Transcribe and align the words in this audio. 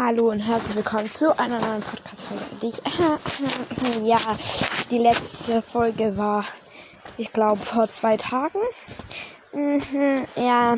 Hallo 0.00 0.30
und 0.30 0.38
herzlich 0.38 0.76
willkommen 0.76 1.10
zu 1.10 1.36
einer 1.36 1.58
neuen 1.58 1.82
Podcast-Folge. 1.82 2.44
Ich, 2.62 2.80
ja, 4.06 4.18
die 4.92 4.98
letzte 4.98 5.60
Folge 5.60 6.16
war, 6.16 6.44
ich 7.16 7.32
glaube, 7.32 7.60
vor 7.60 7.90
zwei 7.90 8.16
Tagen. 8.16 8.60
Mhm, 9.52 10.24
ja, 10.36 10.76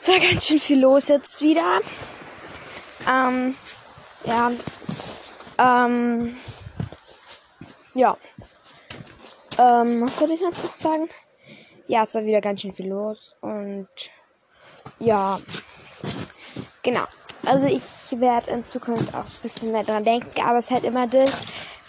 es 0.00 0.08
war 0.08 0.20
ganz 0.20 0.46
schön 0.46 0.60
viel 0.60 0.80
los 0.80 1.08
jetzt 1.08 1.42
wieder. 1.42 1.80
Ähm, 3.08 3.56
ja, 4.24 4.52
ähm, 5.58 6.36
ja. 7.94 8.16
Ähm, 9.58 10.02
was 10.02 10.16
soll 10.16 10.30
ich 10.30 10.40
noch 10.40 10.52
sagen? 10.78 11.08
Ja, 11.88 12.04
es 12.04 12.14
war 12.14 12.24
wieder 12.24 12.40
ganz 12.40 12.60
schön 12.60 12.72
viel 12.72 12.88
los 12.88 13.34
und 13.40 13.88
ja, 15.00 15.40
genau. 16.82 17.06
Also 17.46 17.66
ich 17.66 17.82
werde 18.20 18.50
in 18.50 18.64
Zukunft 18.64 19.14
auch 19.14 19.24
ein 19.24 19.42
bisschen 19.42 19.72
mehr 19.72 19.84
dran 19.84 20.04
denken, 20.04 20.40
aber 20.42 20.58
es 20.58 20.66
ist 20.66 20.70
halt 20.70 20.84
immer 20.84 21.06
das, 21.06 21.30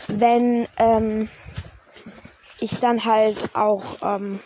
wenn 0.07 0.67
ähm, 0.77 1.29
ich 2.59 2.79
dann 2.79 3.05
halt 3.05 3.37
auch, 3.55 3.83
ähm, 4.01 4.39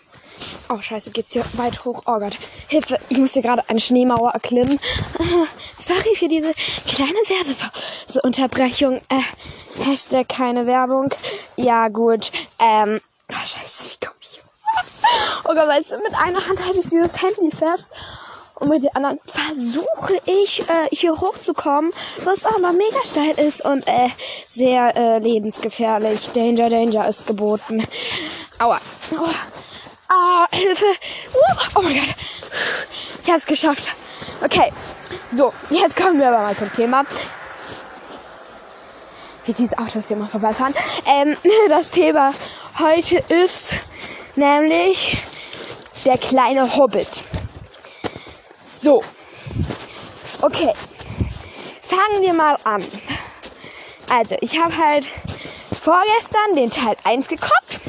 oh 0.69 0.79
scheiße, 0.79 1.11
geht's 1.11 1.33
hier 1.33 1.43
weit 1.53 1.83
hoch, 1.85 2.03
oh 2.05 2.17
Gott, 2.19 2.37
Hilfe, 2.67 2.99
ich 3.09 3.17
muss 3.17 3.33
hier 3.33 3.41
gerade 3.41 3.67
eine 3.67 3.79
Schneemauer 3.79 4.31
erklimmen. 4.31 4.79
Sorry 5.77 6.15
für 6.15 6.27
diese 6.27 6.53
kleine 6.87 7.13
Werbeunterbrechung. 7.13 9.01
Äh, 9.09 9.83
Hashtag 9.83 10.29
keine 10.29 10.67
Werbung. 10.67 11.09
Ja 11.55 11.87
gut, 11.87 12.31
ähm, 12.59 13.01
oh 13.31 13.45
scheiße, 13.45 13.93
wie 13.93 14.05
komm 14.05 14.15
ich? 14.21 14.41
Oh 15.45 15.53
Gott, 15.53 15.67
weißt 15.67 15.91
du, 15.93 15.97
mit 15.97 16.13
einer 16.13 16.45
Hand 16.45 16.63
halte 16.63 16.79
ich 16.79 16.89
dieses 16.89 17.21
Handy 17.21 17.55
fest 17.55 17.91
und 18.59 18.69
mit 18.69 18.83
den 18.83 18.95
anderen 18.95 19.19
versuche 19.25 20.21
ich 20.25 20.61
äh, 20.61 20.87
hier 20.91 21.19
hochzukommen, 21.19 21.91
was 22.23 22.45
aber 22.45 22.71
mega 22.71 22.99
steil 23.05 23.37
ist 23.39 23.63
und 23.63 23.87
äh, 23.87 24.09
sehr 24.51 24.95
äh, 24.95 25.19
lebensgefährlich. 25.19 26.31
Danger, 26.33 26.69
Danger 26.69 27.07
ist 27.07 27.27
geboten. 27.27 27.83
Aua. 28.59 28.79
Aua. 29.17 29.29
Ah, 30.09 30.47
Hilfe. 30.51 30.85
Uh, 30.85 31.67
oh 31.75 31.81
mein 31.81 31.93
Gott. 31.93 32.15
Ich 33.21 33.27
habe 33.27 33.37
es 33.37 33.45
geschafft. 33.45 33.91
Okay. 34.43 34.71
So, 35.31 35.53
jetzt 35.69 35.95
kommen 35.95 36.19
wir 36.19 36.29
aber 36.29 36.39
mal 36.39 36.55
zum 36.55 36.73
Thema. 36.73 37.05
Wie 39.45 39.53
diese 39.53 39.77
Autos 39.77 40.07
hier 40.07 40.17
mal 40.17 40.27
vorbeifahren. 40.27 40.73
Ähm, 41.05 41.37
das 41.69 41.91
Thema 41.91 42.33
heute 42.79 43.23
ist 43.29 43.73
nämlich 44.35 45.17
der 46.05 46.17
kleine 46.17 46.75
Hobbit. 46.75 47.23
So. 48.81 49.03
Okay. 50.41 50.73
Fangen 51.81 52.21
wir 52.21 52.33
mal 52.33 52.55
an. 52.63 52.83
Also, 54.09 54.37
ich 54.41 54.57
habe 54.57 54.75
halt 54.75 55.05
vorgestern 55.81 56.55
den 56.55 56.69
Teil 56.69 56.95
1 57.03 57.27
geguckt 57.27 57.79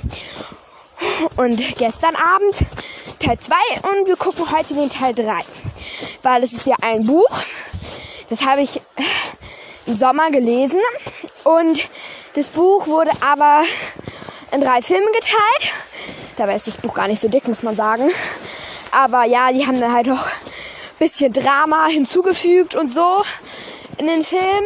und 1.37 1.57
gestern 1.77 2.17
Abend 2.17 2.57
Teil 3.21 3.39
2 3.39 3.55
und 3.83 4.09
wir 4.09 4.17
gucken 4.17 4.51
heute 4.51 4.75
den 4.75 4.91
Teil 4.91 5.15
3. 5.15 5.39
Weil 6.23 6.43
es 6.43 6.53
ist 6.53 6.67
ja 6.67 6.77
ein 6.83 7.07
Buch. 7.07 7.31
Das 8.29 8.45
habe 8.45 8.63
ich 8.63 8.81
im 9.87 9.97
Sommer 9.97 10.31
gelesen 10.31 10.81
und 11.45 11.83
das 12.35 12.51
Buch 12.51 12.87
wurde 12.87 13.11
aber 13.21 13.65
in 14.53 14.61
drei 14.61 14.83
Filme 14.83 15.07
geteilt. 15.13 15.75
Dabei 16.37 16.57
ist 16.57 16.67
das 16.67 16.77
Buch 16.79 16.95
gar 16.95 17.07
nicht 17.07 17.21
so 17.21 17.29
dick, 17.29 17.47
muss 17.47 17.63
man 17.63 17.77
sagen. 17.77 18.11
Aber 18.93 19.25
ja, 19.25 19.53
die 19.53 19.67
haben 19.67 19.81
dann 19.81 19.93
halt 19.93 20.11
auch 20.11 20.27
bisschen 21.01 21.33
Drama 21.33 21.89
hinzugefügt 21.89 22.75
und 22.75 22.93
so 22.93 23.25
in 23.97 24.07
den 24.07 24.23
Film. 24.23 24.65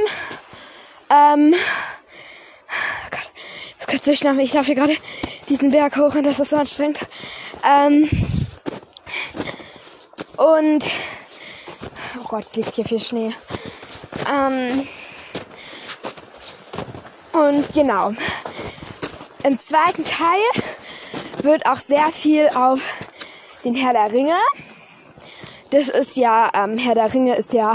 Ähm, 1.09 1.55
oh 1.55 3.11
Gott, 3.11 3.31
das 3.79 3.87
könnte 3.87 4.13
ich 4.13 4.25
noch, 4.25 4.37
ich 4.37 4.53
laufe 4.53 4.67
hier 4.67 4.75
gerade 4.75 4.97
diesen 5.49 5.71
Berg 5.71 5.97
hoch 5.97 6.15
und 6.17 6.25
das 6.25 6.41
ist 6.41 6.51
so 6.51 6.57
anstrengend. 6.57 6.99
Ähm, 7.65 8.11
und 10.37 10.85
oh 12.21 12.29
Gott, 12.29 12.47
es 12.51 12.57
liegt 12.57 12.75
hier 12.75 12.85
viel 12.85 13.01
Schnee. 13.01 13.33
Ähm, 14.29 14.89
und 17.33 17.73
genau. 17.73 18.13
Im 19.45 19.59
zweiten 19.61 20.05
Teil 20.05 20.41
wird 21.43 21.67
auch 21.67 21.79
sehr 21.79 22.09
viel 22.09 22.49
auf 22.57 22.81
den 23.65 23.77
Herr 23.77 23.93
der 23.93 24.13
Ringe 24.13 24.37
das 25.75 25.89
ist 25.89 26.17
ja, 26.17 26.53
ähm, 26.55 26.79
Herr 26.79 26.95
der 26.95 27.13
Ringe 27.13 27.35
ist 27.35 27.53
ja 27.53 27.75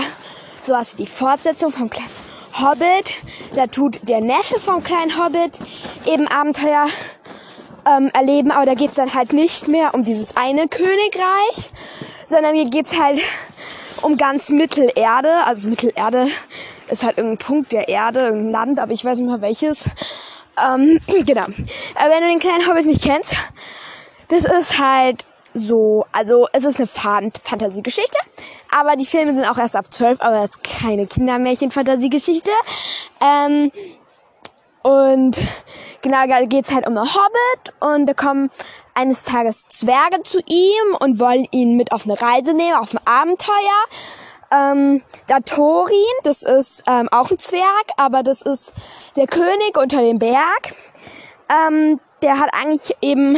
sowas 0.65 0.93
wie 0.93 1.03
die 1.03 1.09
Fortsetzung 1.09 1.69
vom 1.69 1.89
kleinen 1.89 2.09
Hobbit. 2.53 3.13
Da 3.55 3.67
tut 3.67 3.99
der 4.07 4.21
Neffe 4.21 4.57
vom 4.57 4.81
kleinen 4.81 5.21
Hobbit 5.21 5.59
eben 6.05 6.25
Abenteuer 6.27 6.87
ähm, 7.85 8.09
erleben, 8.13 8.51
aber 8.51 8.65
da 8.65 8.73
geht's 8.73 8.95
dann 8.95 9.13
halt 9.13 9.33
nicht 9.33 9.67
mehr 9.67 9.93
um 9.93 10.05
dieses 10.05 10.37
eine 10.37 10.69
Königreich, 10.69 11.69
sondern 12.25 12.55
hier 12.55 12.69
geht's 12.69 12.97
halt 12.97 13.19
um 14.01 14.15
ganz 14.15 14.47
Mittelerde. 14.47 15.43
Also 15.43 15.67
Mittelerde 15.67 16.29
ist 16.89 17.03
halt 17.03 17.17
irgendein 17.17 17.45
Punkt 17.45 17.73
der 17.73 17.89
Erde, 17.89 18.21
irgendein 18.21 18.51
Land, 18.51 18.79
aber 18.79 18.93
ich 18.93 19.03
weiß 19.03 19.17
nicht 19.17 19.27
mehr 19.27 19.41
welches. 19.41 19.89
Ähm, 20.57 21.01
genau. 21.25 21.47
Aber 21.95 22.09
wenn 22.09 22.21
du 22.21 22.29
den 22.29 22.39
kleinen 22.39 22.65
Hobbit 22.65 22.85
nicht 22.85 23.03
kennst, 23.03 23.35
das 24.29 24.45
ist 24.45 24.79
halt 24.79 25.25
so, 25.59 26.05
also 26.11 26.47
es 26.53 26.63
ist 26.63 26.77
eine 26.77 26.87
Fantasiegeschichte, 26.87 28.17
aber 28.75 28.95
die 28.95 29.05
Filme 29.05 29.33
sind 29.33 29.45
auch 29.45 29.57
erst 29.57 29.75
ab 29.75 29.91
12, 29.91 30.21
aber 30.21 30.43
es 30.43 30.51
ist 30.51 30.63
keine 30.63 31.05
Kindermärchen-Fantasiegeschichte. 31.05 32.51
Ähm, 33.21 33.71
und 34.81 35.41
genau, 36.01 36.27
da 36.27 36.45
geht's 36.45 36.73
halt 36.73 36.87
um 36.87 36.97
einen 36.97 37.13
Hobbit 37.13 37.73
und 37.79 38.05
da 38.05 38.13
kommen 38.13 38.49
eines 38.93 39.23
Tages 39.23 39.67
Zwerge 39.67 40.23
zu 40.23 40.39
ihm 40.45 40.95
und 40.99 41.19
wollen 41.19 41.47
ihn 41.51 41.75
mit 41.75 41.91
auf 41.91 42.05
eine 42.05 42.19
Reise 42.19 42.53
nehmen, 42.53 42.75
auf 42.75 42.93
ein 42.93 43.05
Abenteuer. 43.05 43.53
Ähm, 44.51 45.03
da 45.27 45.39
Thorin, 45.39 45.93
das 46.23 46.41
ist 46.41 46.83
ähm, 46.87 47.07
auch 47.11 47.29
ein 47.29 47.39
Zwerg, 47.39 47.85
aber 47.97 48.23
das 48.23 48.41
ist 48.41 48.73
der 49.15 49.27
König 49.27 49.77
unter 49.77 50.01
dem 50.01 50.17
Berg. 50.17 50.73
Ähm, 51.49 51.99
der 52.21 52.39
hat 52.39 52.49
eigentlich 52.53 52.95
eben 53.01 53.37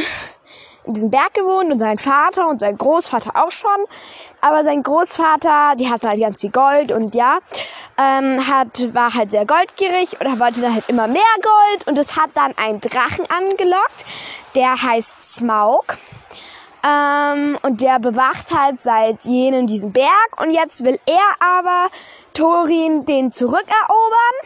in 0.84 0.94
diesem 0.94 1.10
Berg 1.10 1.34
gewohnt 1.34 1.70
und 1.70 1.78
sein 1.78 1.98
Vater 1.98 2.48
und 2.48 2.60
sein 2.60 2.76
Großvater 2.76 3.32
auch 3.34 3.52
schon. 3.52 3.70
Aber 4.40 4.64
sein 4.64 4.82
Großvater, 4.82 5.76
die 5.76 5.88
hatten 5.88 6.08
halt 6.08 6.20
ganz 6.20 6.40
viel 6.40 6.50
Gold 6.50 6.92
und 6.92 7.14
ja, 7.14 7.38
ähm, 7.98 8.46
hat, 8.48 8.94
war 8.94 9.14
halt 9.14 9.30
sehr 9.30 9.46
goldgierig 9.46 10.20
und 10.20 10.26
er 10.26 10.38
wollte 10.40 10.60
dann 10.60 10.74
halt 10.74 10.88
immer 10.88 11.06
mehr 11.06 11.22
Gold 11.42 11.86
und 11.86 11.98
es 11.98 12.16
hat 12.18 12.30
dann 12.34 12.54
einen 12.56 12.80
Drachen 12.80 13.26
angelockt, 13.30 14.04
der 14.54 14.82
heißt 14.82 15.16
Smaug. 15.22 15.98
Ähm, 16.84 17.56
und 17.62 17.80
der 17.80 18.00
bewacht 18.00 18.52
halt 18.52 18.82
seit 18.82 19.24
jenem 19.24 19.68
diesen 19.68 19.92
Berg 19.92 20.40
und 20.40 20.50
jetzt 20.50 20.82
will 20.82 20.98
er 21.06 21.58
aber 21.58 21.90
Thorin 22.34 23.04
den 23.04 23.30
zurückerobern. 23.30 24.36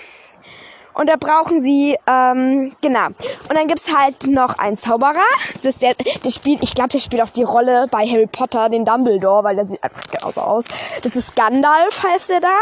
Und 0.97 1.09
da 1.09 1.17
brauchen 1.17 1.61
sie, 1.61 1.99
ähm, 2.07 2.75
genau. 2.81 3.09
Und 3.09 3.53
dann 3.53 3.69
gibt's 3.69 3.95
halt 3.95 4.27
noch 4.27 4.57
einen 4.57 4.79
Zauberer. 4.79 5.13
Das, 5.63 5.77
der, 5.77 5.93
der 5.95 6.31
spielt, 6.31 6.63
ich 6.63 6.75
glaube, 6.75 6.89
der 6.89 7.01
spielt 7.01 7.21
auch 7.21 7.29
die 7.29 7.43
Rolle 7.43 7.87
bei 7.91 8.07
Harry 8.07 8.27
Potter, 8.27 8.71
den 8.71 8.87
Dumbledore, 8.87 9.45
weil 9.45 9.57
der 9.57 9.67
sieht 9.67 9.83
einfach 9.83 10.05
genauso 10.11 10.41
aus. 10.41 10.65
Das 11.03 11.15
ist 11.15 11.37
Gandalf, 11.37 12.03
heißt 12.03 12.31
der 12.31 12.41
da. 12.41 12.59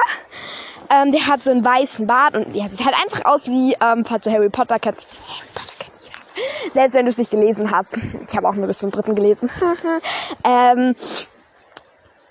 Ähm, 0.91 1.13
der 1.13 1.29
hat 1.29 1.45
so 1.45 1.53
einen 1.53 1.65
weißen 1.65 2.09
Bart 2.09 2.35
und 2.35 2.57
der 2.57 2.69
sieht 2.69 2.85
halt 2.85 2.97
einfach 3.05 3.25
aus 3.25 3.47
wie, 3.47 3.77
ähm, 3.81 4.05
falls 4.05 4.25
du 4.25 4.33
Harry 4.33 4.51
Potter 4.51 4.81
kennst. 4.81 5.17
Harry 5.29 5.49
Potter 5.55 5.75
kennst 5.79 6.07
du 6.09 6.73
Selbst 6.73 6.95
wenn 6.95 7.05
du 7.05 7.11
es 7.11 7.19
nicht 7.19 7.31
gelesen 7.31 7.71
hast. 7.71 8.01
Ich 8.29 8.37
habe 8.37 8.49
auch 8.49 8.55
nur 8.55 8.67
bis 8.67 8.79
zum 8.79 8.91
dritten 8.91 9.15
gelesen. 9.15 9.49
ähm, 10.45 10.97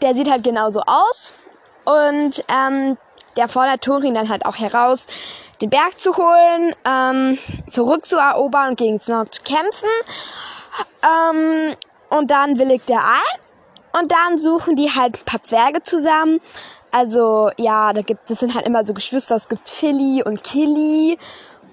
der 0.02 0.16
sieht 0.16 0.30
halt 0.30 0.44
genauso 0.44 0.82
aus. 0.82 1.32
Und 1.86 2.44
ähm, 2.50 2.98
der 3.38 3.48
fordert 3.48 3.82
Thorin 3.82 4.14
dann 4.14 4.28
halt 4.28 4.46
auch 4.46 4.58
heraus, 4.58 5.08
den 5.64 5.70
Berg 5.70 5.98
zu 6.00 6.18
holen, 6.18 6.76
ähm, 6.86 7.38
zurückzuerobern 7.70 8.72
und 8.72 8.78
gegen 8.78 9.00
Smaug 9.00 9.34
zu 9.34 9.42
kämpfen. 9.42 9.90
Ähm, 11.02 11.76
und 12.10 12.30
dann 12.30 12.60
willigt 12.60 12.90
er 12.90 13.00
ein. 13.00 14.00
Und 14.00 14.12
dann 14.12 14.38
suchen 14.38 14.76
die 14.76 14.92
halt 14.92 15.16
ein 15.16 15.26
paar 15.26 15.42
Zwerge 15.42 15.82
zusammen. 15.82 16.42
Also, 16.92 17.50
ja, 17.58 17.94
da 17.94 18.02
gibt, 18.02 18.30
es 18.30 18.40
sind 18.40 18.56
halt 18.56 18.66
immer 18.66 18.84
so 18.84 18.94
Geschwister. 18.94 19.36
Es 19.36 19.48
gibt 19.48 19.70
Philly 19.70 20.22
und 20.24 20.44
Killy, 20.44 21.18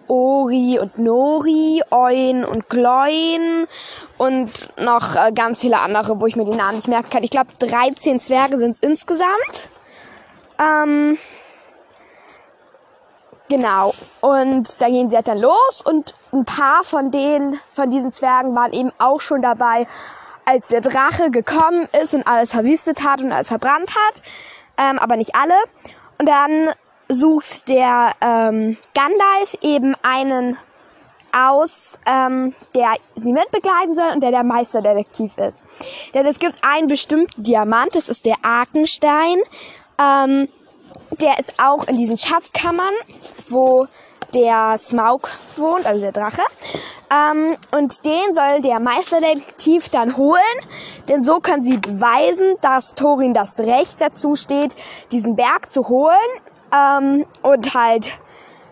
Ori 0.06 0.78
und 0.78 0.98
Nori, 0.98 1.82
Oin 1.90 2.44
und 2.44 2.69
Gloin 2.69 3.66
und 4.19 4.50
noch 4.78 5.16
äh, 5.16 5.32
ganz 5.32 5.60
viele 5.60 5.81
andere, 5.81 6.20
wo 6.20 6.26
ich 6.26 6.37
mir 6.37 6.44
die 6.44 6.56
Namen 6.56 6.76
nicht 6.76 6.88
merken 6.88 7.10
kann. 7.10 7.22
Ich 7.25 7.31
glaube, 7.31 7.50
13 7.58 8.20
Zwerge 8.20 8.56
sind 8.56 8.72
es 8.72 8.78
insgesamt. 8.78 9.69
Ähm, 10.58 11.19
Genau. 13.50 13.93
Und 14.20 14.81
da 14.81 14.88
gehen 14.88 15.11
sie 15.11 15.17
halt 15.17 15.26
dann 15.26 15.41
los 15.41 15.82
und 15.85 16.14
ein 16.32 16.44
paar 16.44 16.85
von 16.85 17.11
denen, 17.11 17.58
von 17.73 17.91
diesen 17.91 18.12
Zwergen 18.12 18.55
waren 18.55 18.73
eben 18.73 18.93
auch 18.99 19.20
schon 19.20 19.43
dabei, 19.43 19.88
als 20.44 20.69
der 20.69 20.81
Drache 20.81 21.32
gekommen 21.32 21.88
ist 22.00 22.14
und 22.14 22.29
alles 22.29 22.52
verwüstet 22.52 23.05
hat 23.05 23.23
und 23.23 23.32
alles 23.32 23.49
verbrannt 23.49 23.91
hat. 23.91 24.23
Ähm, 24.79 25.00
aber 25.00 25.17
nicht 25.17 25.35
alle. 25.35 25.56
Und 26.19 26.29
dann 26.29 26.70
sucht 27.08 27.69
der 27.69 28.12
ähm, 28.20 28.79
Gandalf 28.94 29.56
eben 29.62 29.97
einen 30.02 30.56
aus, 31.32 31.99
ähm, 32.06 32.55
der 32.76 32.94
sie 33.17 33.32
mitbegleiten 33.32 33.97
soll 33.97 34.12
und 34.14 34.23
der 34.23 34.31
der 34.31 34.44
Meisterdetektiv 34.44 35.37
ist. 35.38 35.64
Denn 36.14 36.25
es 36.25 36.38
gibt 36.38 36.56
einen 36.62 36.87
bestimmten 36.87 37.43
Diamant, 37.43 37.97
das 37.97 38.08
ist 38.08 38.26
der 38.26 38.37
Arkenstein. 38.43 39.38
Ähm, 39.99 40.49
der 41.19 41.39
ist 41.39 41.55
auch 41.59 41.87
in 41.89 41.97
diesen 41.97 42.17
Schatzkammern, 42.17 42.95
wo 43.49 43.87
der 44.35 44.77
Smaug 44.79 45.29
wohnt, 45.57 45.87
also 45.87 46.01
der 46.01 46.12
Drache. 46.12 46.43
Ähm, 47.11 47.57
und 47.73 48.05
den 48.05 48.35
soll 48.35 48.62
der 48.62 48.79
Meisterdetektiv 48.79 49.89
dann 49.89 50.17
holen, 50.17 50.41
denn 51.09 51.25
so 51.25 51.41
können 51.41 51.62
sie 51.62 51.79
beweisen, 51.79 52.55
dass 52.61 52.95
Thorin 52.95 53.35
das 53.35 53.59
Recht 53.61 54.01
dazu 54.01 54.37
steht, 54.37 54.77
diesen 55.11 55.35
Berg 55.35 55.73
zu 55.73 55.89
holen 55.89 56.17
ähm, 56.73 57.27
und 57.43 57.75
halt 57.75 58.12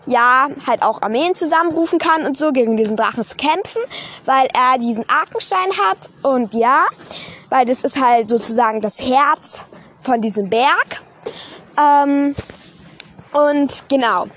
ja, 0.05 0.47
halt 0.65 0.81
auch 0.81 1.01
Armeen 1.01 1.35
zusammenrufen 1.35 1.99
kann 1.99 2.25
und 2.25 2.37
so, 2.37 2.51
gegen 2.51 2.75
diesen 2.75 2.95
Drachen 2.95 3.27
zu 3.27 3.35
kämpfen, 3.35 3.81
weil 4.25 4.47
er 4.53 4.79
diesen 4.79 5.05
Arkenstein 5.07 5.69
hat 5.87 6.09
und 6.23 6.53
ja, 6.55 6.87
weil 7.49 7.65
das 7.65 7.83
ist 7.83 8.01
halt 8.01 8.29
sozusagen 8.29 8.81
das 8.81 9.01
Herz 9.01 9.65
von 10.01 10.21
diesem 10.21 10.49
Berg. 10.49 11.01
Ähm, 11.79 12.35
und 13.31 13.89
genau. 13.89 14.27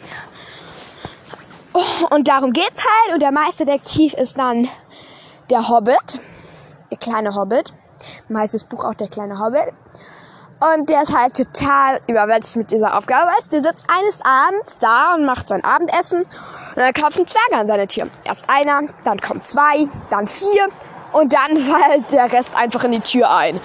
Und 2.11 2.29
darum 2.29 2.53
geht's 2.53 2.85
halt. 2.85 3.15
Und 3.15 3.23
der 3.23 3.33
Meisterdetektiv 3.33 4.15
ist 4.15 4.39
dann 4.39 4.69
der 5.51 5.69
Hobbit. 5.69 6.21
Der 6.91 6.99
kleine 6.99 7.35
Hobbit. 7.35 7.73
Meistes 8.29 8.65
Buch 8.65 8.85
auch 8.85 8.95
der 8.95 9.09
kleine 9.09 9.39
Hobbit. 9.39 9.73
Und 10.75 10.89
der 10.89 11.03
ist 11.03 11.17
halt 11.17 11.37
total 11.37 12.01
überwältigt 12.07 12.55
mit 12.55 12.71
dieser 12.71 12.97
Aufgabe. 12.97 13.29
Weißt, 13.37 13.53
der 13.53 13.63
sitzt 13.63 13.85
eines 13.89 14.23
Abends 14.25 14.79
da 14.79 15.15
und 15.15 15.25
macht 15.25 15.49
sein 15.49 15.65
Abendessen. 15.65 16.23
Und 16.23 16.77
dann 16.77 16.93
klopfen 16.93 17.27
Zwerge 17.27 17.57
an 17.57 17.67
seine 17.67 17.89
Tür. 17.89 18.09
Erst 18.25 18.49
einer, 18.49 18.83
dann 19.05 19.21
kommen 19.21 19.43
zwei, 19.43 19.89
dann 20.11 20.29
vier. 20.29 20.69
Und 21.13 21.33
dann 21.33 21.57
fällt 21.59 22.13
der 22.13 22.33
Rest 22.33 22.55
einfach 22.55 22.85
in 22.85 22.93
die 22.93 23.01
Tür 23.01 23.31
ein. 23.31 23.61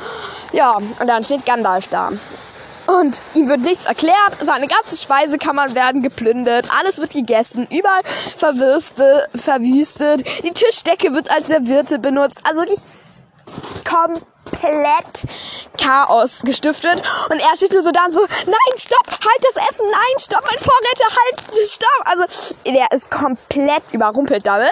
Ja, 0.54 0.72
und 0.72 1.08
dann 1.08 1.24
steht 1.24 1.46
Gandalf 1.46 1.88
da. 1.88 2.12
Und 2.88 3.22
ihm 3.34 3.50
wird 3.50 3.62
nichts 3.62 3.86
erklärt. 3.86 4.38
Seine 4.40 4.68
ganze 4.68 4.96
Speisekammer 4.96 5.76
werden 5.76 6.02
geplündert. 6.02 6.68
Alles 6.80 7.00
wird 7.00 7.12
gegessen. 7.12 7.68
Überall 7.70 8.02
verwüstet, 8.38 9.30
verwüstet. 9.36 10.24
Die 10.44 10.52
Tischdecke 10.52 11.14
wird 11.14 11.30
als 11.30 11.48
Serviette 11.48 12.00
benutzt. 12.00 12.42
Also 12.46 12.62
wirklich 12.62 12.80
komplett 13.84 15.26
Chaos 15.82 16.42
gestiftet. 16.44 17.02
Und 17.30 17.40
er 17.40 17.56
steht 17.58 17.74
nur 17.74 17.84
so 17.84 17.92
da 17.92 18.06
und 18.06 18.14
so, 18.14 18.22
nein, 18.22 18.78
stopp, 18.78 19.08
halt 19.10 19.44
das 19.54 19.70
Essen, 19.70 19.86
nein, 19.92 20.20
stopp, 20.20 20.44
mein 20.44 20.60
Vorräte, 20.60 21.04
halt, 21.04 21.68
stopp. 21.68 21.90
Also, 22.06 22.54
der 22.66 22.92
ist 22.92 23.12
komplett 23.12 23.94
überrumpelt 23.94 24.46
damit. 24.46 24.72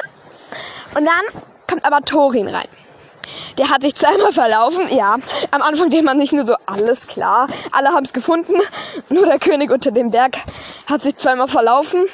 Und 0.96 1.06
dann 1.06 1.42
kommt 1.68 1.86
aber 1.86 2.02
Thorin 2.02 2.48
rein. 2.48 2.68
Der 3.58 3.70
hat 3.70 3.82
sich 3.84 3.96
zweimal 3.96 4.32
verlaufen, 4.32 4.88
ja. 4.96 5.16
Am 5.52 5.62
Anfang 5.62 5.90
denkt 5.90 6.06
man 6.06 6.20
sich 6.20 6.32
nur 6.32 6.46
so, 6.46 6.56
alles 6.66 7.08
klar, 7.08 7.48
alle 7.72 7.90
haben 7.90 8.04
es 8.04 8.14
gefunden. 8.14 8.56
Nur 9.10 9.26
der 9.26 9.40
König 9.40 9.72
unter 9.72 9.92
dem 9.92 10.12
Berg 10.12 10.38
hat 10.88 11.04
sich 11.04 11.18
zweimal 11.18 11.48
verlaufen. 11.48 12.06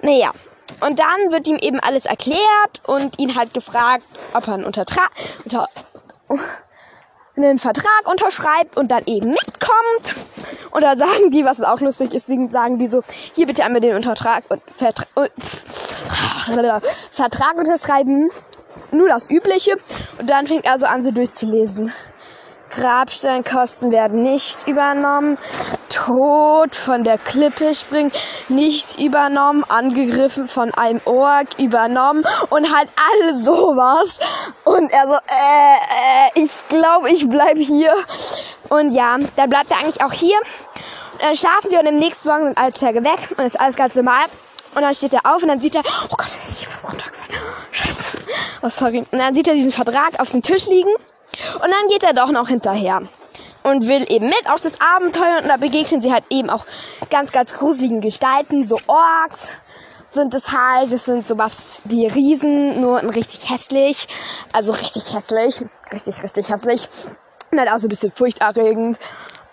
Naja, 0.00 0.32
und 0.80 0.98
dann 0.98 1.30
wird 1.30 1.46
ihm 1.46 1.56
eben 1.56 1.78
alles 1.80 2.06
erklärt 2.06 2.80
und 2.86 3.18
ihn 3.18 3.36
halt 3.36 3.54
gefragt, 3.54 4.04
ob 4.34 4.48
er 4.48 4.54
einen, 4.54 4.64
Untertra 4.64 5.02
unter 5.44 5.68
einen 7.36 7.58
Vertrag 7.58 8.06
unterschreibt 8.06 8.76
und 8.76 8.90
dann 8.90 9.04
eben 9.06 9.30
mitkommt. 9.30 10.14
Und 10.70 10.82
dann 10.82 10.98
sagen 10.98 11.30
die, 11.30 11.44
was 11.44 11.62
auch 11.62 11.80
lustig 11.80 12.14
ist, 12.14 12.26
sagen 12.50 12.78
die 12.78 12.86
so, 12.86 13.02
hier 13.34 13.46
bitte 13.46 13.64
einmal 13.64 13.80
den 13.80 13.94
Untertrag 13.94 14.44
und 14.48 14.62
Vertra 14.70 15.04
Vertrag 17.10 17.56
unterschreiben 17.56 18.30
nur 18.90 19.08
das 19.08 19.30
Übliche. 19.30 19.72
Und 20.18 20.28
dann 20.28 20.46
fängt 20.46 20.64
er 20.64 20.78
so 20.78 20.86
an, 20.86 21.02
sie 21.02 21.12
durchzulesen. 21.12 21.92
Grabsteinkosten 22.72 23.92
werden 23.92 24.22
nicht 24.22 24.66
übernommen. 24.66 25.36
Tod 25.90 26.74
von 26.74 27.04
der 27.04 27.18
Klippe 27.18 27.74
springen 27.74 28.10
nicht 28.48 28.98
übernommen. 28.98 29.62
Angegriffen 29.68 30.48
von 30.48 30.72
einem 30.72 31.00
Ork 31.04 31.58
übernommen. 31.58 32.24
Und 32.48 32.74
halt 32.74 32.88
alles 32.96 33.44
sowas. 33.44 34.20
Und 34.64 34.90
er 34.90 35.06
so, 35.06 35.14
äh, 35.14 36.38
äh, 36.38 36.42
ich 36.42 36.66
glaube, 36.68 37.10
ich 37.10 37.28
bleib 37.28 37.58
hier. 37.58 37.92
Und 38.70 38.92
ja, 38.92 39.16
dann 39.36 39.50
bleibt 39.50 39.70
er 39.70 39.78
eigentlich 39.78 40.02
auch 40.02 40.12
hier. 40.12 40.38
Und 41.12 41.22
dann 41.22 41.36
schlafen 41.36 41.68
sie 41.68 41.76
und 41.76 41.86
im 41.86 41.98
nächsten 41.98 42.26
Morgen 42.26 42.44
sind 42.44 42.58
alle 42.58 42.72
Zwerge 42.72 43.04
weg. 43.04 43.34
Und 43.36 43.44
ist 43.44 43.60
alles 43.60 43.76
ganz 43.76 43.94
normal. 43.94 44.24
Und 44.74 44.80
dann 44.80 44.94
steht 44.94 45.12
er 45.12 45.26
auf 45.26 45.42
und 45.42 45.48
dann 45.48 45.60
sieht 45.60 45.74
er, 45.74 45.82
oh 46.10 46.16
Gott, 46.16 46.26
hier 46.58 46.68
was 46.68 46.84
runtergefallen. 46.90 47.21
Oh, 48.64 48.68
sorry. 48.68 48.98
Und 49.10 49.18
dann 49.18 49.34
sieht 49.34 49.48
er 49.48 49.54
diesen 49.54 49.72
Vertrag 49.72 50.20
auf 50.20 50.30
dem 50.30 50.40
Tisch 50.40 50.66
liegen. 50.66 50.94
Und 51.54 51.62
dann 51.62 51.88
geht 51.88 52.04
er 52.04 52.12
doch 52.12 52.30
noch 52.30 52.46
hinterher. 52.46 53.02
Und 53.64 53.88
will 53.88 54.04
eben 54.08 54.26
mit 54.26 54.48
auf 54.48 54.60
das 54.60 54.80
Abenteuer. 54.80 55.38
Und 55.42 55.48
da 55.48 55.56
begegnen 55.56 56.00
sie 56.00 56.12
halt 56.12 56.24
eben 56.30 56.48
auch 56.48 56.64
ganz, 57.10 57.32
ganz 57.32 57.52
gruseligen 57.54 58.00
Gestalten. 58.00 58.62
So 58.62 58.78
Orks 58.86 59.48
sind 60.10 60.32
es 60.34 60.52
halt. 60.52 60.92
Das 60.92 61.06
sind 61.06 61.26
sowas 61.26 61.82
wie 61.86 62.06
Riesen, 62.06 62.80
nur 62.80 63.02
richtig 63.02 63.50
hässlich. 63.50 64.06
Also 64.52 64.72
richtig 64.72 65.12
hässlich. 65.12 65.64
Richtig, 65.92 66.22
richtig 66.22 66.48
hässlich. 66.48 66.88
Und 67.50 67.58
halt 67.58 67.70
auch 67.70 67.78
so 67.78 67.86
ein 67.86 67.90
bisschen 67.90 68.12
furchterregend. 68.12 68.96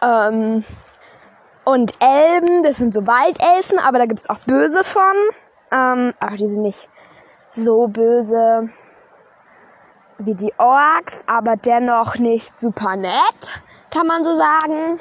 Ähm, 0.03 0.63
und 1.65 1.91
Elben, 1.99 2.61
das 2.61 2.77
sind 2.77 2.93
so 2.93 3.07
Waldelfen, 3.07 3.79
aber 3.79 3.97
da 3.97 4.05
gibt's 4.05 4.29
auch 4.29 4.39
böse 4.45 4.83
von. 4.83 5.15
Ähm, 5.71 6.13
aber 6.19 6.35
die 6.35 6.47
sind 6.47 6.61
nicht 6.61 6.87
so 7.51 7.87
böse 7.87 8.69
wie 10.19 10.35
die 10.35 10.53
Orks, 10.57 11.23
aber 11.27 11.55
dennoch 11.55 12.15
nicht 12.15 12.59
super 12.59 12.95
nett, 12.95 13.61
kann 13.91 14.05
man 14.05 14.23
so 14.23 14.35
sagen. 14.35 14.99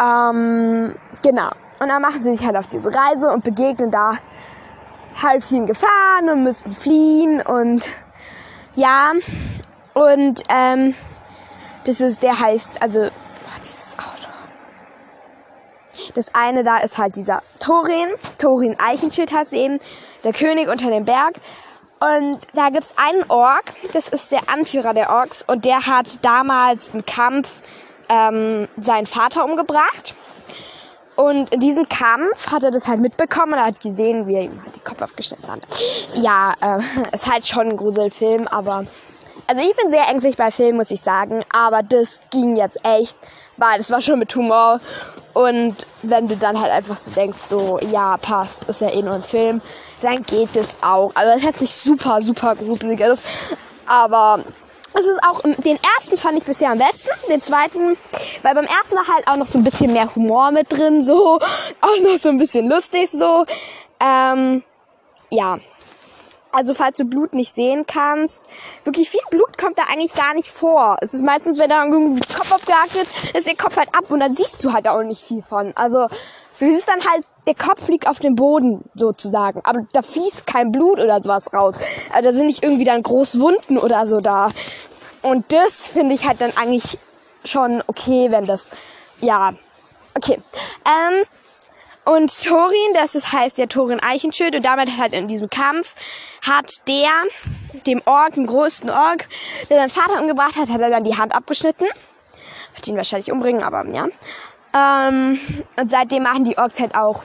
Ähm, 0.00 0.94
genau. 1.22 1.50
Und 1.80 1.88
dann 1.88 2.02
machen 2.02 2.22
sie 2.22 2.36
sich 2.36 2.44
halt 2.44 2.56
auf 2.56 2.66
diese 2.66 2.94
Reise 2.94 3.30
und 3.30 3.42
begegnen 3.42 3.90
da 3.90 4.12
halt 5.22 5.42
vielen 5.42 5.66
Gefahren 5.66 6.28
und 6.30 6.44
müssen 6.44 6.70
fliehen 6.70 7.40
und 7.40 7.88
ja. 8.74 9.12
Und 9.94 10.42
ähm, 10.48 10.94
das 11.84 12.00
ist, 12.00 12.22
der 12.22 12.38
heißt, 12.38 12.82
also, 12.82 13.00
boah, 13.00 13.58
dieses 13.58 13.96
Auto. 13.98 14.30
Das 16.14 16.34
eine 16.34 16.62
da 16.62 16.78
ist 16.78 16.98
halt 16.98 17.16
dieser 17.16 17.42
Thorin. 17.58 18.08
Thorin 18.38 18.76
Eichenschild 18.78 19.32
heißt 19.32 19.52
eben. 19.52 19.80
Der 20.24 20.32
König 20.32 20.68
unter 20.68 20.90
dem 20.90 21.04
Berg. 21.04 21.34
Und 22.00 22.38
da 22.54 22.70
gibt's 22.70 22.94
einen 22.96 23.24
Ork, 23.28 23.74
das 23.92 24.08
ist 24.08 24.32
der 24.32 24.48
Anführer 24.48 24.94
der 24.94 25.10
Orks 25.10 25.44
und 25.46 25.66
der 25.66 25.86
hat 25.86 26.18
damals 26.22 26.88
im 26.94 27.04
Kampf 27.04 27.50
ähm, 28.08 28.68
seinen 28.80 29.06
Vater 29.06 29.44
umgebracht. 29.44 30.14
Und 31.16 31.52
in 31.52 31.60
diesem 31.60 31.86
Kampf 31.90 32.50
hat 32.50 32.64
er 32.64 32.70
das 32.70 32.88
halt 32.88 33.00
mitbekommen 33.00 33.52
und 33.52 33.58
er 33.58 33.66
hat 33.66 33.80
gesehen, 33.82 34.26
wie 34.26 34.36
er 34.36 34.42
ihm 34.44 34.62
halt 34.62 34.74
den 34.74 34.84
Kopf 34.84 35.02
aufgeschnitten 35.02 35.50
hat. 35.50 35.60
Ja, 36.14 36.54
äh, 36.62 36.80
ist 37.14 37.30
halt 37.30 37.46
schon 37.46 37.68
ein 37.68 37.76
Gruselfilm, 37.76 38.48
aber 38.48 38.86
also 39.46 39.62
ich 39.62 39.76
bin 39.76 39.90
sehr 39.90 40.08
ängstlich 40.08 40.38
bei 40.38 40.50
Filmen, 40.50 40.78
muss 40.78 40.90
ich 40.90 41.02
sagen, 41.02 41.44
aber 41.52 41.82
das 41.82 42.20
ging 42.30 42.56
jetzt 42.56 42.78
echt 42.84 43.16
weil 43.60 43.78
das 43.78 43.90
war 43.90 44.00
schon 44.00 44.18
mit 44.18 44.34
Humor. 44.34 44.80
Und 45.32 45.86
wenn 46.02 46.26
du 46.26 46.36
dann 46.36 46.60
halt 46.60 46.72
einfach 46.72 46.96
so 46.96 47.10
denkst, 47.12 47.38
so, 47.46 47.78
ja, 47.92 48.16
passt, 48.16 48.64
ist 48.64 48.80
ja 48.80 48.90
eh 48.90 49.02
nur 49.02 49.14
ein 49.14 49.22
Film, 49.22 49.60
dann 50.02 50.16
geht 50.22 50.48
das 50.54 50.76
auch. 50.82 51.12
Also 51.14 51.38
es 51.38 51.42
hat 51.44 51.56
sich 51.56 51.70
super, 51.70 52.20
super 52.20 52.56
gruselig 52.56 53.00
ist. 53.00 53.22
Aber 53.86 54.42
es 54.94 55.06
ist 55.06 55.20
auch, 55.28 55.40
den 55.42 55.78
ersten 55.96 56.16
fand 56.16 56.38
ich 56.38 56.44
bisher 56.44 56.70
am 56.70 56.78
besten, 56.78 57.10
den 57.28 57.40
zweiten, 57.40 57.96
weil 58.42 58.54
beim 58.54 58.64
ersten 58.64 58.96
war 58.96 59.06
halt 59.06 59.28
auch 59.28 59.36
noch 59.36 59.46
so 59.46 59.58
ein 59.58 59.64
bisschen 59.64 59.92
mehr 59.92 60.12
Humor 60.14 60.50
mit 60.50 60.72
drin, 60.72 61.02
so, 61.02 61.38
auch 61.80 62.00
noch 62.02 62.16
so 62.16 62.28
ein 62.28 62.38
bisschen 62.38 62.68
lustig, 62.68 63.08
so. 63.10 63.44
Ähm, 64.00 64.64
ja, 65.30 65.58
also 66.52 66.74
falls 66.74 66.96
du 66.96 67.04
Blut 67.04 67.32
nicht 67.32 67.52
sehen 67.52 67.84
kannst, 67.86 68.42
wirklich 68.84 69.08
viel 69.08 69.20
Blut 69.30 69.58
kommt 69.58 69.78
da 69.78 69.82
eigentlich 69.90 70.14
gar 70.14 70.34
nicht 70.34 70.48
vor. 70.48 70.96
Es 71.00 71.14
ist 71.14 71.22
meistens, 71.22 71.58
wenn 71.58 71.70
da 71.70 71.84
irgendwie 71.84 72.20
Kopf 72.34 72.52
abgehakt 72.52 72.94
wird, 72.94 73.08
ist 73.34 73.46
der 73.46 73.56
Kopf 73.56 73.76
halt 73.76 73.88
ab 73.96 74.10
und 74.10 74.20
dann 74.20 74.34
siehst 74.34 74.64
du 74.64 74.72
halt 74.72 74.88
auch 74.88 75.02
nicht 75.02 75.22
viel 75.22 75.42
von. 75.42 75.72
Also 75.76 76.06
du 76.58 76.66
siehst 76.66 76.88
dann 76.88 77.04
halt, 77.04 77.24
der 77.46 77.54
Kopf 77.54 77.88
liegt 77.88 78.06
auf 78.06 78.18
dem 78.18 78.34
Boden 78.34 78.84
sozusagen, 78.94 79.60
aber 79.64 79.86
da 79.92 80.02
fließt 80.02 80.46
kein 80.46 80.72
Blut 80.72 81.00
oder 81.00 81.22
sowas 81.22 81.52
raus. 81.52 81.74
Also 82.12 82.30
da 82.30 82.34
sind 82.34 82.46
nicht 82.46 82.62
irgendwie 82.62 82.84
dann 82.84 83.02
groß 83.02 83.40
Wunden 83.40 83.78
oder 83.78 84.06
so 84.06 84.20
da. 84.20 84.50
Und 85.22 85.52
das 85.52 85.86
finde 85.86 86.14
ich 86.14 86.26
halt 86.26 86.40
dann 86.40 86.52
eigentlich 86.56 86.98
schon 87.44 87.82
okay, 87.86 88.30
wenn 88.30 88.46
das, 88.46 88.70
ja, 89.20 89.52
okay. 90.14 90.38
Ähm, 90.84 91.24
und 92.04 92.42
Thorin, 92.42 92.94
das 92.94 93.14
ist, 93.14 93.32
heißt 93.32 93.58
der 93.58 93.68
Thorin 93.68 94.00
Eichenschild 94.00 94.54
und 94.56 94.64
damit 94.64 94.96
halt 94.98 95.12
in 95.12 95.28
diesem 95.28 95.50
Kampf 95.50 95.94
hat 96.46 96.86
der, 96.88 97.10
dem 97.86 98.02
Ork, 98.06 98.34
dem 98.34 98.46
größten 98.46 98.90
Ork, 98.90 99.28
der 99.68 99.78
seinen 99.78 99.90
Vater 99.90 100.20
umgebracht 100.20 100.56
hat, 100.56 100.70
hat 100.70 100.80
er 100.80 100.90
dann 100.90 101.04
die 101.04 101.16
Hand 101.16 101.34
abgeschnitten. 101.34 101.86
Wird 102.74 102.88
ihn 102.88 102.96
wahrscheinlich 102.96 103.30
umbringen, 103.30 103.62
aber 103.62 103.84
ja. 103.92 104.08
Ähm, 104.72 105.38
und 105.76 105.90
seitdem 105.90 106.22
machen 106.22 106.44
die 106.44 106.56
Orks 106.56 106.80
halt 106.80 106.94
auch 106.94 107.22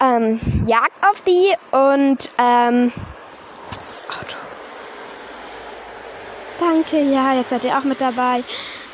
ähm, 0.00 0.40
Jagd 0.66 0.92
auf 1.10 1.22
die 1.22 1.54
und 1.70 2.30
ähm, 2.38 2.92
das 3.74 4.08
Auto. 4.10 4.36
Danke, 6.60 7.00
ja, 7.00 7.34
jetzt 7.34 7.50
seid 7.50 7.64
ihr 7.64 7.76
auch 7.76 7.84
mit 7.84 8.00
dabei. 8.00 8.42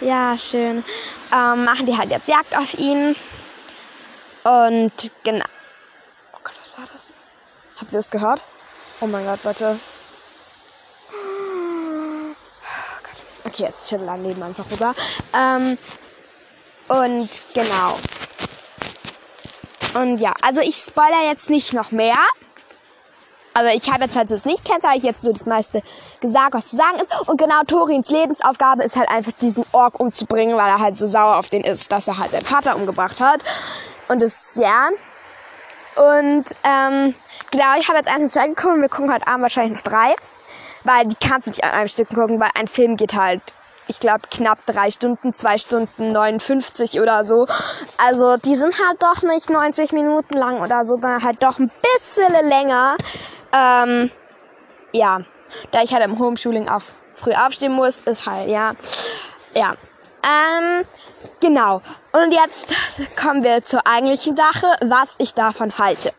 Ja, 0.00 0.36
schön. 0.38 0.84
Ähm, 1.32 1.64
machen 1.64 1.86
die 1.86 1.96
halt 1.96 2.10
jetzt 2.10 2.28
Jagd 2.28 2.56
auf 2.56 2.74
ihn. 2.74 3.16
Und 4.44 4.92
genau. 5.22 5.44
Oh 6.34 6.38
Gott, 6.44 6.54
was 6.60 6.78
war 6.78 6.86
das? 6.92 7.16
Habt 7.80 7.92
ihr 7.92 7.98
das 7.98 8.10
gehört? 8.10 8.46
Oh 9.00 9.06
mein 9.06 9.24
Gott, 9.24 9.42
Leute. 9.42 9.78
Oh. 11.10 12.34
Okay, 13.46 13.64
jetzt 13.64 13.90
wir 13.90 13.98
daneben 13.98 14.42
einfach 14.42 14.70
rüber. 14.70 14.94
Ähm, 15.34 15.78
und 16.88 17.30
genau. 17.54 17.96
Und 19.94 20.18
ja, 20.18 20.34
also 20.42 20.60
ich 20.60 20.76
spoiler 20.76 21.24
jetzt 21.28 21.50
nicht 21.50 21.72
noch 21.72 21.90
mehr. 21.90 22.16
Aber 23.56 23.72
ich 23.72 23.88
habe 23.90 24.04
jetzt 24.04 24.16
halt 24.16 24.28
so 24.28 24.34
das 24.34 24.44
nicht 24.44 24.64
kennt, 24.64 24.82
habe 24.82 24.96
ich 24.96 25.04
jetzt 25.04 25.22
so 25.22 25.32
das 25.32 25.46
meiste 25.46 25.82
gesagt, 26.20 26.54
was 26.54 26.68
zu 26.68 26.76
sagen 26.76 26.98
ist. 26.98 27.12
Und 27.28 27.38
genau 27.38 27.62
Torins 27.62 28.10
Lebensaufgabe 28.10 28.82
ist 28.82 28.96
halt 28.96 29.08
einfach 29.08 29.32
diesen 29.40 29.64
Ork 29.70 30.00
umzubringen, 30.00 30.56
weil 30.56 30.68
er 30.68 30.80
halt 30.80 30.98
so 30.98 31.06
sauer 31.06 31.36
auf 31.36 31.48
den 31.48 31.62
ist, 31.62 31.92
dass 31.92 32.08
er 32.08 32.18
halt 32.18 32.32
seinen 32.32 32.44
Vater 32.44 32.74
umgebracht 32.74 33.20
hat. 33.20 33.44
Und 34.08 34.22
das, 34.22 34.56
ja. 34.56 34.88
Und 35.96 36.44
ähm, 36.64 37.14
genau, 37.50 37.78
ich 37.78 37.88
habe 37.88 37.98
jetzt 37.98 38.08
eins 38.08 38.24
und 38.24 38.32
zwei 38.32 38.48
geguckt 38.48 38.74
und 38.74 38.82
wir 38.82 38.88
gucken 38.88 39.12
heute 39.12 39.26
Abend 39.26 39.42
wahrscheinlich 39.42 39.76
noch 39.76 39.90
drei. 39.90 40.14
Weil 40.82 41.06
die 41.06 41.16
kannst 41.16 41.46
du 41.46 41.50
nicht 41.50 41.64
an 41.64 41.70
einem 41.70 41.88
Stück 41.88 42.08
gucken, 42.10 42.40
weil 42.40 42.50
ein 42.54 42.68
Film 42.68 42.96
geht 42.96 43.14
halt 43.14 43.40
ich 43.86 44.00
glaube, 44.00 44.22
knapp 44.30 44.64
drei 44.66 44.90
Stunden, 44.90 45.32
zwei 45.32 45.58
Stunden 45.58 46.12
59 46.12 47.00
oder 47.00 47.24
so. 47.24 47.46
Also 47.98 48.36
die 48.38 48.56
sind 48.56 48.74
halt 48.78 49.02
doch 49.02 49.22
nicht 49.22 49.50
90 49.50 49.92
Minuten 49.92 50.38
lang 50.38 50.60
oder 50.60 50.84
so, 50.84 50.94
sondern 50.94 51.22
halt 51.22 51.42
doch 51.42 51.58
ein 51.58 51.70
bisschen 51.82 52.32
länger. 52.48 52.96
Ähm, 53.52 54.10
ja, 54.92 55.20
da 55.70 55.82
ich 55.82 55.92
halt 55.92 56.04
im 56.04 56.18
Homeschooling 56.18 56.68
auf 56.68 56.92
früh 57.14 57.32
aufstehen 57.32 57.72
muss, 57.72 58.00
ist 58.00 58.26
halt, 58.26 58.48
ja, 58.48 58.72
ja. 59.54 59.74
Ähm, 60.24 60.84
genau. 61.40 61.82
Und 62.12 62.32
jetzt 62.32 62.74
kommen 63.20 63.42
wir 63.42 63.64
zur 63.64 63.86
eigentlichen 63.86 64.36
Sache, 64.36 64.66
was 64.82 65.14
ich 65.18 65.34
davon 65.34 65.78
halte. 65.78 66.12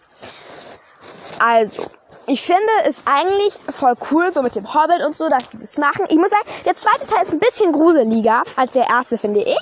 Also, 1.39 1.85
ich 2.27 2.41
finde 2.41 2.61
es 2.87 3.03
eigentlich 3.05 3.53
voll 3.69 3.93
cool, 4.11 4.31
so 4.33 4.41
mit 4.41 4.55
dem 4.55 4.73
Hobbit 4.73 5.05
und 5.05 5.15
so, 5.15 5.29
dass 5.29 5.49
die 5.49 5.57
das 5.57 5.77
machen. 5.77 6.05
Ich 6.09 6.17
muss 6.17 6.29
sagen, 6.29 6.47
der 6.65 6.75
zweite 6.75 7.05
Teil 7.05 7.23
ist 7.23 7.31
ein 7.31 7.39
bisschen 7.39 7.71
gruseliger 7.71 8.43
als 8.55 8.71
der 8.71 8.89
erste, 8.89 9.17
finde 9.17 9.41
ich. 9.41 9.59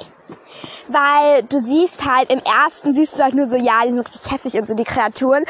Weil 0.87 1.43
du 1.43 1.59
siehst 1.59 2.05
halt, 2.05 2.31
im 2.31 2.39
ersten 2.39 2.93
siehst 2.93 3.19
du 3.19 3.23
halt 3.23 3.33
nur 3.33 3.47
so, 3.47 3.57
ja, 3.57 3.81
die 3.83 3.89
sind 3.89 3.99
richtig 3.99 4.31
hässlich 4.31 4.53
und 4.55 4.67
so, 4.67 4.75
die 4.75 4.83
Kreaturen. 4.83 5.43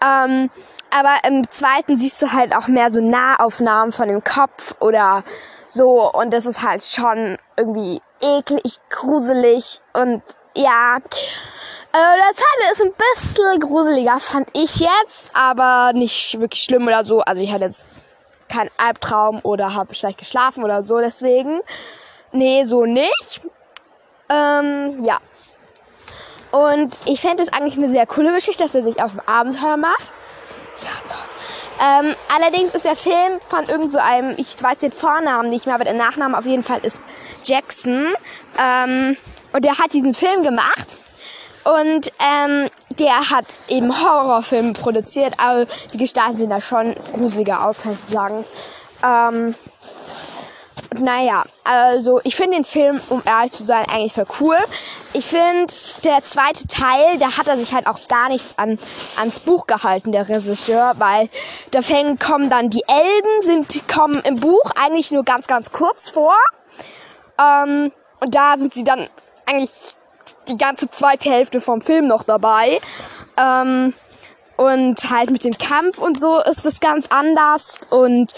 Ähm, 0.00 0.50
aber 0.90 1.16
im 1.26 1.48
zweiten 1.50 1.96
siehst 1.96 2.20
du 2.22 2.32
halt 2.32 2.56
auch 2.56 2.68
mehr 2.68 2.90
so 2.90 3.00
Nahaufnahmen 3.00 3.92
von 3.92 4.08
dem 4.08 4.24
Kopf 4.24 4.74
oder 4.80 5.24
so. 5.76 6.10
Und 6.12 6.32
das 6.32 6.46
ist 6.46 6.62
halt 6.62 6.84
schon 6.84 7.38
irgendwie 7.56 8.00
eklig, 8.20 8.80
gruselig 8.90 9.80
und 9.92 10.22
ja. 10.54 10.96
Äh, 10.96 11.02
der 11.92 12.34
zweite 12.34 12.72
ist 12.72 12.82
ein 12.82 12.92
bisschen 12.92 13.60
gruseliger, 13.60 14.18
fand 14.20 14.48
ich 14.52 14.80
jetzt, 14.80 15.30
aber 15.32 15.92
nicht 15.94 16.40
wirklich 16.40 16.62
schlimm 16.62 16.86
oder 16.86 17.04
so. 17.04 17.20
Also 17.20 17.42
ich 17.42 17.52
hatte 17.52 17.64
jetzt 17.64 17.86
keinen 18.48 18.70
Albtraum 18.76 19.40
oder 19.42 19.74
habe 19.74 19.94
schlecht 19.94 20.18
geschlafen 20.18 20.64
oder 20.64 20.82
so, 20.82 20.98
deswegen. 20.98 21.60
Nee, 22.32 22.64
so 22.64 22.84
nicht. 22.84 23.40
Ähm, 24.28 25.04
ja. 25.04 25.18
Und 26.50 26.94
ich 27.06 27.20
fände 27.20 27.42
es 27.42 27.52
eigentlich 27.52 27.76
eine 27.76 27.90
sehr 27.90 28.06
coole 28.06 28.32
Geschichte, 28.32 28.62
dass 28.62 28.74
er 28.74 28.82
sich 28.82 29.02
auf 29.02 29.12
dem 29.12 29.20
Abenteuer 29.20 29.76
macht. 29.76 30.08
Ja, 30.82 30.90
doch. 31.08 31.35
Ähm, 31.80 32.14
allerdings 32.34 32.74
ist 32.74 32.84
der 32.84 32.96
Film 32.96 33.38
von 33.48 33.64
irgend 33.64 33.92
so 33.92 33.98
einem, 33.98 34.34
ich 34.38 34.60
weiß 34.60 34.78
den 34.78 34.92
Vornamen 34.92 35.50
nicht 35.50 35.66
mehr, 35.66 35.74
aber 35.74 35.84
der 35.84 35.94
Nachname 35.94 36.38
auf 36.38 36.46
jeden 36.46 36.64
Fall 36.64 36.80
ist 36.82 37.06
Jackson. 37.44 38.14
Ähm, 38.58 39.16
und 39.52 39.64
der 39.64 39.78
hat 39.78 39.92
diesen 39.92 40.14
Film 40.14 40.42
gemacht. 40.42 40.96
Und 41.64 42.12
ähm, 42.20 42.70
der 42.98 43.30
hat 43.30 43.46
eben 43.68 43.92
Horrorfilme 43.92 44.72
produziert, 44.72 45.34
aber 45.38 45.66
die 45.92 45.98
Gestalten 45.98 46.38
sehen 46.38 46.50
da 46.50 46.60
schon 46.60 46.94
gruseliger 47.12 47.64
aus, 47.64 47.80
kann 47.82 47.92
ich 47.92 48.14
sagen. 48.14 48.44
Ähm, 49.04 49.54
naja, 51.00 51.44
also 51.64 52.20
ich 52.24 52.36
finde 52.36 52.56
den 52.56 52.64
Film, 52.64 53.00
um 53.08 53.22
ehrlich 53.24 53.52
zu 53.52 53.64
sein, 53.64 53.86
eigentlich 53.88 54.12
voll 54.12 54.26
cool. 54.40 54.58
Ich 55.12 55.24
finde, 55.24 55.72
der 56.04 56.22
zweite 56.24 56.66
Teil, 56.66 57.18
da 57.18 57.36
hat 57.36 57.48
er 57.48 57.56
sich 57.56 57.72
halt 57.72 57.86
auch 57.86 57.98
gar 58.08 58.28
nicht 58.28 58.44
an, 58.56 58.78
ans 59.16 59.40
Buch 59.40 59.66
gehalten, 59.66 60.12
der 60.12 60.28
Regisseur, 60.28 60.94
weil 60.98 61.28
da 61.70 61.82
fängen, 61.82 62.18
kommen 62.18 62.50
dann 62.50 62.70
die 62.70 62.84
Elben, 62.86 63.42
sind, 63.42 63.88
kommen 63.88 64.20
im 64.24 64.36
Buch 64.36 64.70
eigentlich 64.76 65.10
nur 65.10 65.24
ganz, 65.24 65.46
ganz 65.46 65.72
kurz 65.72 66.08
vor. 66.10 66.36
Ähm, 67.38 67.92
und 68.20 68.34
da 68.34 68.56
sind 68.58 68.74
sie 68.74 68.84
dann 68.84 69.08
eigentlich 69.46 69.70
die 70.48 70.58
ganze 70.58 70.90
zweite 70.90 71.30
Hälfte 71.30 71.60
vom 71.60 71.80
Film 71.80 72.06
noch 72.06 72.24
dabei. 72.24 72.80
Ähm, 73.36 73.94
und 74.56 75.10
halt 75.10 75.30
mit 75.30 75.44
dem 75.44 75.56
Kampf 75.56 75.98
und 75.98 76.18
so 76.18 76.40
ist 76.40 76.64
es 76.64 76.80
ganz 76.80 77.08
anders. 77.10 77.80
Und 77.90 78.32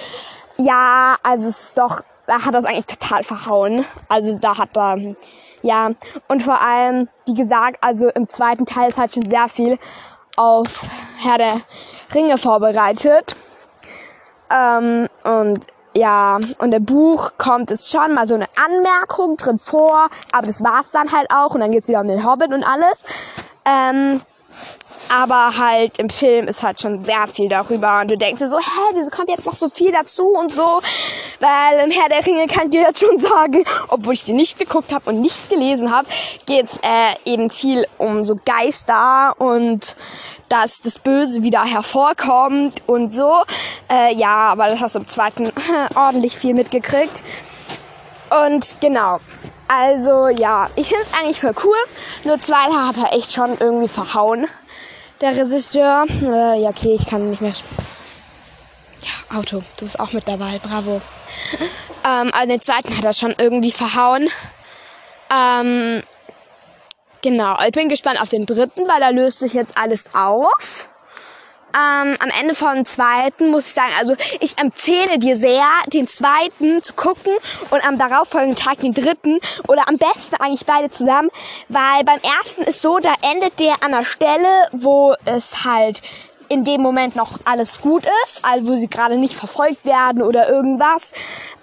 ja, 0.57 1.17
also 1.23 1.49
es 1.49 1.63
ist 1.63 1.79
doch, 1.79 2.03
da 2.29 2.45
hat 2.45 2.55
das 2.55 2.67
eigentlich 2.67 2.87
total 2.87 3.25
verhauen. 3.25 3.85
Also 4.09 4.39
da 4.39 4.59
hat 4.59 4.77
er, 4.77 5.17
ja. 5.63 5.91
Und 6.29 6.43
vor 6.43 6.61
allem, 6.61 7.09
wie 7.27 7.35
gesagt, 7.35 7.79
also 7.81 8.09
im 8.09 8.29
zweiten 8.29 8.67
Teil 8.67 8.91
ist 8.91 8.99
halt 8.99 9.13
schon 9.13 9.25
sehr 9.25 9.49
viel 9.49 9.79
auf 10.37 10.83
Herr 11.17 11.39
der 11.39 11.61
Ringe 12.15 12.39
vorbereitet. 12.39 13.35
Ähm, 14.51 15.09
und 15.25 15.67
ja, 15.97 16.39
und 16.59 16.73
im 16.73 16.85
Buch 16.85 17.33
kommt 17.39 17.71
es 17.71 17.91
schon 17.91 18.15
mal 18.15 18.29
so 18.29 18.35
eine 18.35 18.47
Anmerkung 18.63 19.37
drin 19.39 19.59
vor, 19.59 20.09
aber 20.31 20.47
das 20.47 20.63
war's 20.63 20.91
dann 20.91 21.11
halt 21.11 21.29
auch 21.33 21.55
und 21.55 21.61
dann 21.61 21.73
geht's 21.73 21.89
wieder 21.89 22.01
um 22.01 22.09
den 22.09 22.25
Hobbit 22.25 22.53
und 22.53 22.63
alles. 22.63 23.05
Ähm, 23.65 24.21
aber 25.09 25.57
halt 25.57 25.99
im 25.99 26.11
Film 26.11 26.49
ist 26.49 26.63
halt 26.63 26.81
schon 26.81 27.05
sehr 27.05 27.27
viel 27.27 27.49
darüber 27.49 28.01
und 28.01 28.11
du 28.11 28.17
denkst 28.17 28.41
dir 28.41 28.49
so, 28.49 28.59
hä, 28.59 28.95
wieso 28.95 29.11
kommt 29.11 29.29
jetzt 29.29 29.47
noch 29.47 29.55
so 29.55 29.69
viel 29.69 29.93
dazu 29.93 30.29
und 30.29 30.53
so, 30.53 30.81
weil 31.41 31.81
im 31.85 31.91
Herr 31.91 32.09
der 32.09 32.25
Ringe 32.27 32.47
kann 32.47 32.67
ich 32.67 32.73
dir 32.73 32.83
jetzt 32.83 33.01
schon 33.01 33.19
sagen, 33.19 33.65
obwohl 33.89 34.15
ich 34.15 34.25
den 34.25 34.37
nicht 34.37 34.59
geguckt 34.59 34.93
habe 34.93 35.11
und 35.11 35.21
nicht 35.21 35.51
gelesen 35.51 35.91
habe, 35.91 36.09
geht's 36.47 36.79
äh, 36.79 37.31
eben 37.31 37.51
viel 37.51 37.87
um 37.99 38.23
so 38.25 38.39
Geister 38.45 39.35
und 39.39 39.97
dass 40.49 40.81
das 40.81 40.99
Böse 40.99 41.43
wieder 41.43 41.65
hervorkommt 41.65 42.83
und 42.87 43.15
so. 43.15 43.33
Äh, 43.91 44.15
ja, 44.15 44.51
aber 44.51 44.69
das 44.69 44.81
hast 44.81 44.95
du 44.95 45.01
im 45.01 45.09
zweiten 45.09 45.51
ordentlich 45.95 46.37
viel 46.37 46.55
mitgekriegt. 46.55 47.23
Und 48.45 48.81
genau. 48.81 49.19
Also 49.69 50.29
ja, 50.29 50.69
ich 50.77 50.89
finde 50.89 51.05
es 51.05 51.19
eigentlich 51.19 51.41
voll 51.41 51.55
cool. 51.65 51.77
Nur 52.25 52.41
zweiter 52.41 52.89
hat 52.89 52.97
er 52.97 53.13
echt 53.13 53.33
schon 53.33 53.59
irgendwie 53.59 53.89
verhauen 53.89 54.47
der 55.21 55.37
Regisseur. 55.37 56.07
Äh, 56.23 56.63
ja, 56.63 56.71
okay, 56.71 56.95
ich 56.95 57.07
kann 57.07 57.31
nicht 57.31 57.41
mehr. 57.41 57.53
Ja, 59.03 59.39
Auto, 59.39 59.63
du 59.77 59.85
bist 59.85 60.01
auch 60.01 60.13
mit 60.13 60.29
dabei, 60.29 60.59
bravo. 60.63 61.01
Ähm, 62.05 62.31
also 62.33 62.49
den 62.49 62.61
zweiten 62.61 62.97
hat 62.97 63.05
er 63.05 63.13
schon 63.13 63.35
irgendwie 63.39 63.73
verhauen. 63.73 64.29
Ähm, 65.35 66.03
genau, 67.23 67.57
ich 67.65 67.73
bin 67.73 67.89
gespannt 67.89 68.21
auf 68.21 68.31
den 68.31 68.47
dritten, 68.47 68.89
weil 68.89 69.01
da 69.01 69.11
löst 69.11 69.41
sich 69.41 69.53
jetzt 69.53 69.77
alles 69.77 70.15
auf 70.15 70.89
ähm, 71.79 72.17
am 72.21 72.31
Ende 72.41 72.55
vom 72.55 72.85
zweiten 72.85 73.51
muss 73.51 73.67
ich 73.67 73.73
sagen, 73.73 73.93
also 73.99 74.17
ich 74.41 74.59
empfehle 74.59 75.19
dir 75.19 75.37
sehr, 75.37 75.67
den 75.87 76.09
zweiten 76.09 76.83
zu 76.83 76.95
gucken 76.95 77.33
und 77.71 77.87
am 77.87 77.99
darauffolgenden 77.99 78.57
Tag 78.57 78.81
den 78.81 78.95
dritten 78.95 79.39
oder 79.69 79.89
am 79.89 79.97
besten 79.97 80.37
eigentlich 80.37 80.67
beide 80.67 80.91
zusammen, 80.91 81.31
weil 81.69 82.05
beim 82.05 82.21
ersten 82.39 82.63
ist 82.63 82.83
so, 82.83 82.99
da 82.99 83.13
endet 83.31 83.61
der 83.61 83.83
an 83.83 83.93
der 83.93 84.05
Stelle, 84.05 84.69
wo 84.73 85.15
es 85.25 85.65
halt 85.65 86.03
in 86.49 86.65
dem 86.65 86.81
Moment 86.81 87.15
noch 87.15 87.39
alles 87.45 87.81
gut 87.81 88.05
ist, 88.25 88.43
also 88.43 88.69
wo 88.69 88.77
sie 88.77 88.89
gerade 88.89 89.19
nicht 89.19 89.35
verfolgt 89.35 89.85
werden 89.85 90.23
oder 90.23 90.49
irgendwas. 90.49 91.13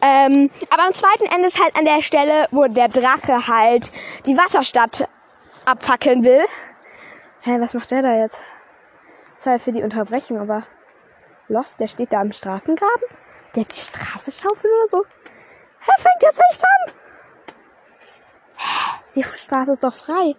Ähm, 0.02 0.52
aber 0.70 0.84
am 0.84 0.94
zweiten 0.94 1.26
Ende 1.34 1.48
ist 1.48 1.60
halt 1.60 1.76
an 1.76 1.86
der 1.86 2.04
Stelle, 2.04 2.48
wo 2.52 2.66
der 2.68 2.88
Drache 2.88 3.48
halt 3.48 3.92
die 4.28 4.38
Wasserstadt 4.38 5.08
abfackeln 5.66 6.24
will. 6.24 6.46
Hä, 7.42 7.58
was 7.60 7.74
macht 7.74 7.92
der 7.92 8.04
da 8.04 8.14
jetzt? 8.16 8.40
Sorry 9.46 9.60
für 9.60 9.72
die 9.72 9.84
Unterbrechung, 9.84 10.40
aber 10.40 10.64
Lost, 11.50 11.80
der 11.80 11.86
steht 11.86 12.12
da 12.12 12.20
am 12.20 12.34
Straßengraben? 12.34 13.04
Der 13.54 13.62
hat 13.62 13.72
die 13.72 13.80
Straße 13.80 14.32
schaufeln 14.32 14.74
oder 14.74 14.90
so? 14.90 15.06
Hä, 15.82 15.92
fängt 16.00 16.24
jetzt 16.24 16.42
echt 16.50 16.64
an? 16.64 16.94
Die 19.14 19.22
Straße 19.22 19.74
ist 19.74 19.84
doch 19.84 19.94
frei. 19.94 20.36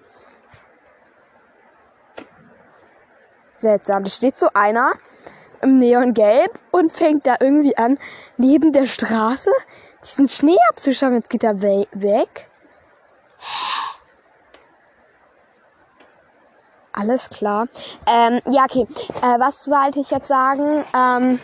Seltsam, 3.54 4.02
da 4.02 4.10
steht 4.10 4.36
so 4.36 4.48
einer 4.54 4.94
im 5.62 5.78
Neongelb 5.78 6.58
und 6.72 6.92
fängt 6.92 7.28
da 7.28 7.36
irgendwie 7.38 7.76
an, 7.76 8.00
neben 8.38 8.72
der 8.72 8.86
Straße 8.86 9.52
diesen 10.02 10.28
Schnee 10.28 10.58
abzuschauen. 10.70 11.14
Jetzt 11.14 11.30
geht 11.30 11.44
er 11.44 11.62
we 11.62 11.86
weg. 11.92 12.50
Alles 16.98 17.28
klar. 17.28 17.68
Ähm, 18.06 18.40
ja, 18.50 18.64
okay. 18.64 18.86
Äh, 19.20 19.38
was 19.38 19.68
wollte 19.70 20.00
ich 20.00 20.10
jetzt 20.10 20.28
sagen? 20.28 20.82
Ähm, 20.94 21.38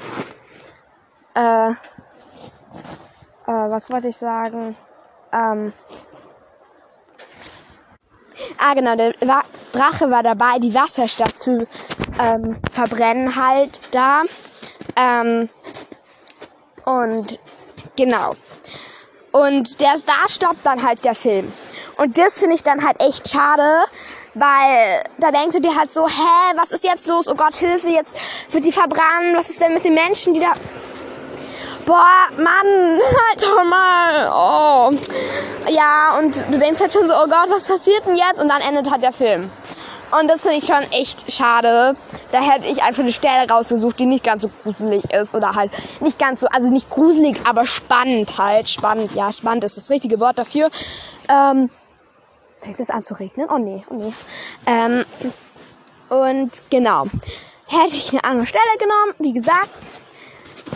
äh, 1.35 1.71
äh, 1.71 1.75
was 3.47 3.91
wollte 3.91 4.09
ich 4.09 4.17
sagen? 4.17 4.75
Ähm, 5.31 5.75
ah, 8.57 8.73
genau, 8.73 8.97
der 8.97 9.13
Drache 9.73 10.11
war 10.11 10.23
dabei, 10.23 10.59
die 10.59 10.75
Wasserstadt 10.75 11.39
zu 11.39 11.67
ähm, 12.19 12.57
verbrennen 12.73 13.37
halt 13.37 13.79
da. 13.91 14.23
Ähm, 14.97 15.51
und 16.87 17.39
genau. 17.95 18.37
Und 19.33 19.81
der, 19.81 19.97
da 20.07 20.29
stoppt 20.29 20.65
dann 20.65 20.83
halt 20.83 21.05
der 21.05 21.15
Film. 21.15 21.53
Und 21.99 22.17
das 22.17 22.39
finde 22.39 22.55
ich 22.55 22.63
dann 22.63 22.85
halt 22.85 23.03
echt 23.03 23.29
schade, 23.29 23.85
weil 24.35 25.03
da 25.19 25.31
denkst 25.31 25.57
du 25.57 25.61
dir 25.61 25.77
halt 25.77 25.93
so, 25.93 26.07
hä, 26.07 26.57
was 26.57 26.73
ist 26.73 26.85
jetzt 26.85 27.07
los? 27.07 27.29
Oh 27.29 27.35
Gott, 27.35 27.57
Hilfe, 27.57 27.89
jetzt 27.89 28.17
wird 28.51 28.65
die 28.65 28.73
verbrannt. 28.73 29.35
Was 29.35 29.51
ist 29.51 29.61
denn 29.61 29.75
mit 29.75 29.85
den 29.85 29.95
Menschen, 29.95 30.35
die 30.35 30.41
da... 30.41 30.53
Boah, 31.85 32.29
Mann, 32.37 33.01
halt 33.29 33.43
doch 33.43 33.65
mal. 33.65 34.31
Oh. 34.31 35.71
Ja, 35.71 36.19
und 36.19 36.35
du 36.51 36.59
denkst 36.59 36.81
halt 36.81 36.93
schon 36.93 37.09
so, 37.09 37.15
oh 37.15 37.27
Gott, 37.27 37.49
was 37.49 37.69
passiert 37.69 38.07
denn 38.07 38.17
jetzt? 38.17 38.41
Und 38.41 38.49
dann 38.49 38.61
endet 38.61 38.91
halt 38.91 39.03
der 39.03 39.13
Film. 39.13 39.51
Und 40.19 40.29
das 40.29 40.43
finde 40.43 40.59
ich 40.59 40.67
schon 40.67 40.83
echt 40.93 41.33
schade. 41.33 41.97
Da 42.33 42.41
hätte 42.41 42.69
ich 42.69 42.83
einfach 42.83 43.03
eine 43.03 43.13
Stelle 43.13 43.49
rausgesucht, 43.49 43.99
die 43.99 44.07
nicht 44.07 44.23
ganz 44.23 44.43
so 44.43 44.51
gruselig 44.63 45.05
ist. 45.11 45.35
Oder 45.35 45.55
halt 45.55 45.73
nicht 46.01 46.19
ganz 46.19 46.41
so, 46.41 46.49
also 46.49 46.71
nicht 46.71 46.91
gruselig, 46.91 47.39
aber 47.45 47.67
spannend 47.67 48.37
halt. 48.37 48.69
Spannend, 48.69 49.15
ja, 49.15 49.33
spannend 49.33 49.65
ist 49.65 49.79
das 49.79 49.91
richtige 49.91 50.21
Wort 50.21 50.39
dafür. 50.39 50.71
Ähm, 51.29 51.71
fängt 52.63 52.81
es 52.81 52.91
an 52.91 53.05
zu 53.05 53.15
regnen? 53.15 53.49
Oh 53.51 53.59
nee, 53.59 53.85
oh 53.91 53.95
nee. 53.95 54.13
Ähm, 54.67 55.05
und 56.09 56.51
genau. 56.71 57.07
Hätte 57.67 57.97
ich 57.97 58.11
eine 58.11 58.25
andere 58.25 58.47
Stelle 58.47 58.65
genommen, 58.79 59.15
wie 59.19 59.33
gesagt, 59.33 59.71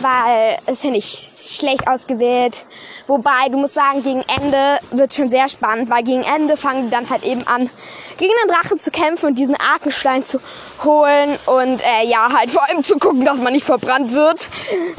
weil 0.01 0.57
es 0.65 0.83
ja 0.83 0.89
nicht 0.89 1.07
schlecht 1.07 1.87
ausgewählt. 1.87 2.65
Wobei, 3.07 3.49
du 3.49 3.57
musst 3.57 3.75
sagen, 3.75 4.03
gegen 4.03 4.21
Ende 4.21 4.79
wird 4.91 5.13
schon 5.13 5.29
sehr 5.29 5.47
spannend, 5.47 5.89
weil 5.89 6.03
gegen 6.03 6.23
Ende 6.23 6.57
fangen 6.57 6.85
die 6.85 6.89
dann 6.89 7.09
halt 7.09 7.23
eben 7.23 7.45
an, 7.47 7.69
gegen 8.17 8.33
den 8.43 8.53
Drachen 8.53 8.79
zu 8.79 8.91
kämpfen 8.91 9.27
und 9.27 9.35
diesen 9.35 9.55
Arkenstein 9.55 10.25
zu 10.25 10.39
holen 10.83 11.37
und 11.45 11.83
äh, 11.83 12.05
ja, 12.05 12.31
halt 12.33 12.51
vor 12.51 12.63
allem 12.67 12.83
zu 12.83 12.97
gucken, 12.97 13.25
dass 13.25 13.37
man 13.37 13.53
nicht 13.53 13.65
verbrannt 13.65 14.11
wird, 14.11 14.47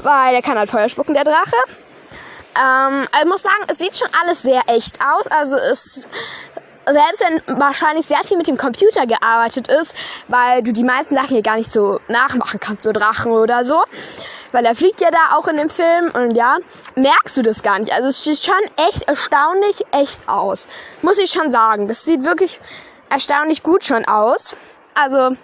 weil 0.03 0.33
der 0.33 0.43
kann 0.43 0.59
halt 0.59 0.71
Feuer 0.71 0.89
spucken, 0.89 1.15
der 1.15 1.25
Drache. 1.25 1.57
Ähm, 2.59 3.07
ich 3.21 3.27
muss 3.27 3.43
sagen, 3.43 3.65
es 3.69 3.79
sieht 3.79 3.97
schon 3.97 4.09
alles 4.21 4.43
sehr 4.43 4.63
echt 4.67 4.99
aus. 5.01 5.27
Also 5.29 5.57
es 5.57 6.09
selbst 6.93 7.25
wenn 7.25 7.61
wahrscheinlich 7.61 8.07
sehr 8.07 8.19
viel 8.19 8.37
mit 8.37 8.47
dem 8.47 8.57
Computer 8.57 9.07
gearbeitet 9.07 9.69
ist, 9.69 9.95
weil 10.29 10.63
du 10.63 10.73
die 10.73 10.85
meisten 10.85 11.15
Sachen 11.15 11.31
hier 11.31 11.43
gar 11.43 11.57
nicht 11.57 11.71
so 11.71 12.01
nachmachen 12.09 12.61
kannst, 12.61 12.85
so 12.85 12.93
Drachen 12.93 13.33
oder 13.33 13.65
so. 13.65 13.83
Weil 14.53 14.65
er 14.65 14.75
fliegt 14.75 15.01
ja 15.01 15.11
da 15.11 15.37
auch 15.37 15.47
in 15.49 15.59
dem 15.59 15.69
Film 15.69 16.11
und 16.15 16.35
ja, 16.35 16.57
merkst 16.95 17.37
du 17.37 17.43
das 17.43 17.63
gar 17.63 17.79
nicht. 17.79 17.93
Also 17.93 18.09
es 18.09 18.25
sieht 18.25 18.45
schon 18.45 18.87
echt 18.89 19.03
erstaunlich 19.09 19.85
echt 19.93 20.27
aus. 20.27 20.69
Muss 21.03 21.19
ich 21.19 21.31
schon 21.31 21.51
sagen. 21.51 21.87
Das 21.87 22.05
sieht 22.05 22.25
wirklich 22.25 22.61
erstaunlich 23.11 23.63
gut 23.63 23.85
schon 23.85 24.05
aus. 24.07 24.57
Also, 24.95 25.37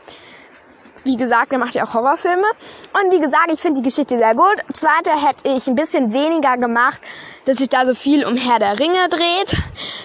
wie 1.05 1.17
gesagt, 1.17 1.53
er 1.53 1.59
macht 1.59 1.75
ja 1.75 1.85
auch 1.85 1.95
Horrorfilme. 1.95 2.47
Und 2.93 3.13
wie 3.13 3.21
gesagt, 3.21 3.53
ich 3.53 3.61
finde 3.61 3.81
die 3.81 3.89
Geschichte 3.89 4.19
sehr 4.19 4.35
gut. 4.35 4.57
Zweite 4.73 5.11
hätte 5.11 5.49
ich 5.49 5.67
ein 5.67 5.75
bisschen 5.75 6.13
weniger 6.13 6.57
gemacht, 6.57 6.99
dass 7.45 7.59
sich 7.59 7.69
da 7.69 7.87
so 7.87 7.95
viel 7.95 8.25
um 8.25 8.37
Herr 8.37 8.59
der 8.59 8.79
Ringe 8.79 9.09
dreht, 9.09 9.57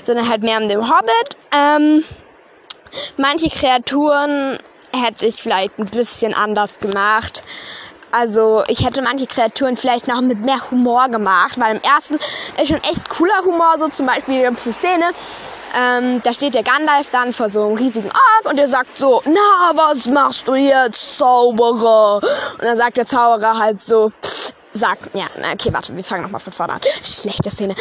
sondern 0.03 0.29
halt 0.29 0.44
mehr 0.44 0.60
um 0.62 0.68
den 0.68 0.89
Hobbit. 0.89 1.38
Ähm, 1.51 2.03
manche 3.18 3.50
Kreaturen 3.50 4.60
hätte 4.91 5.25
ich 5.25 5.36
vielleicht 5.41 5.79
ein 5.79 5.86
bisschen 5.86 6.34
anders 6.34 6.79
gemacht. 6.79 7.44
Also 8.12 8.64
ich 8.68 8.83
hätte 8.83 9.01
manche 9.01 9.27
Kreaturen 9.27 9.77
vielleicht 9.77 10.07
noch 10.07 10.20
mit 10.22 10.40
mehr 10.40 10.72
Humor 10.72 11.09
gemacht, 11.09 11.59
weil 11.59 11.75
im 11.75 11.81
ersten 11.81 12.16
ist 12.16 12.68
schon 12.68 12.83
echt 12.83 13.07
cooler 13.09 13.44
Humor, 13.46 13.75
so 13.77 13.88
zum 13.90 14.07
Beispiel 14.07 14.38
die 14.38 14.42
ganze 14.42 14.74
Szene. 14.74 15.12
Ähm, 15.77 16.22
da 16.24 16.34
steht 16.34 16.55
der 16.55 16.64
Gandalf 16.64 17.10
dann 17.12 17.34
vor 17.34 17.50
so 17.50 17.66
einem 17.66 17.75
riesigen 17.75 18.10
Ork 18.10 18.50
und 18.50 18.58
der 18.58 18.68
sagt 18.68 18.98
so, 18.98 19.22
na, 19.25 19.72
was 19.74 20.05
machst 20.08 20.48
du 20.48 20.55
jetzt, 20.55 21.18
Zauberer? 21.18 22.16
Und 22.16 22.64
dann 22.64 22.77
sagt 22.77 22.98
der 22.98 23.05
Zauberer 23.05 23.58
halt 23.58 23.84
so, 23.84 24.12
pff, 24.22 24.53
sagt, 24.74 25.14
ja, 25.14 25.25
okay, 25.51 25.72
warte, 25.72 25.96
wir 25.96 26.03
fangen 26.03 26.24
nochmal 26.24 26.42
von 26.42 26.53
vorne 26.53 26.74
an. 26.74 26.82
Schlechte 27.03 27.50
Szene. 27.50 27.75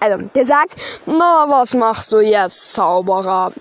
Also, 0.00 0.18
der 0.34 0.46
sagt, 0.46 0.76
na, 1.06 1.46
was 1.48 1.74
machst 1.74 2.12
du 2.12 2.20
jetzt, 2.20 2.74
Zauberer? 2.74 3.52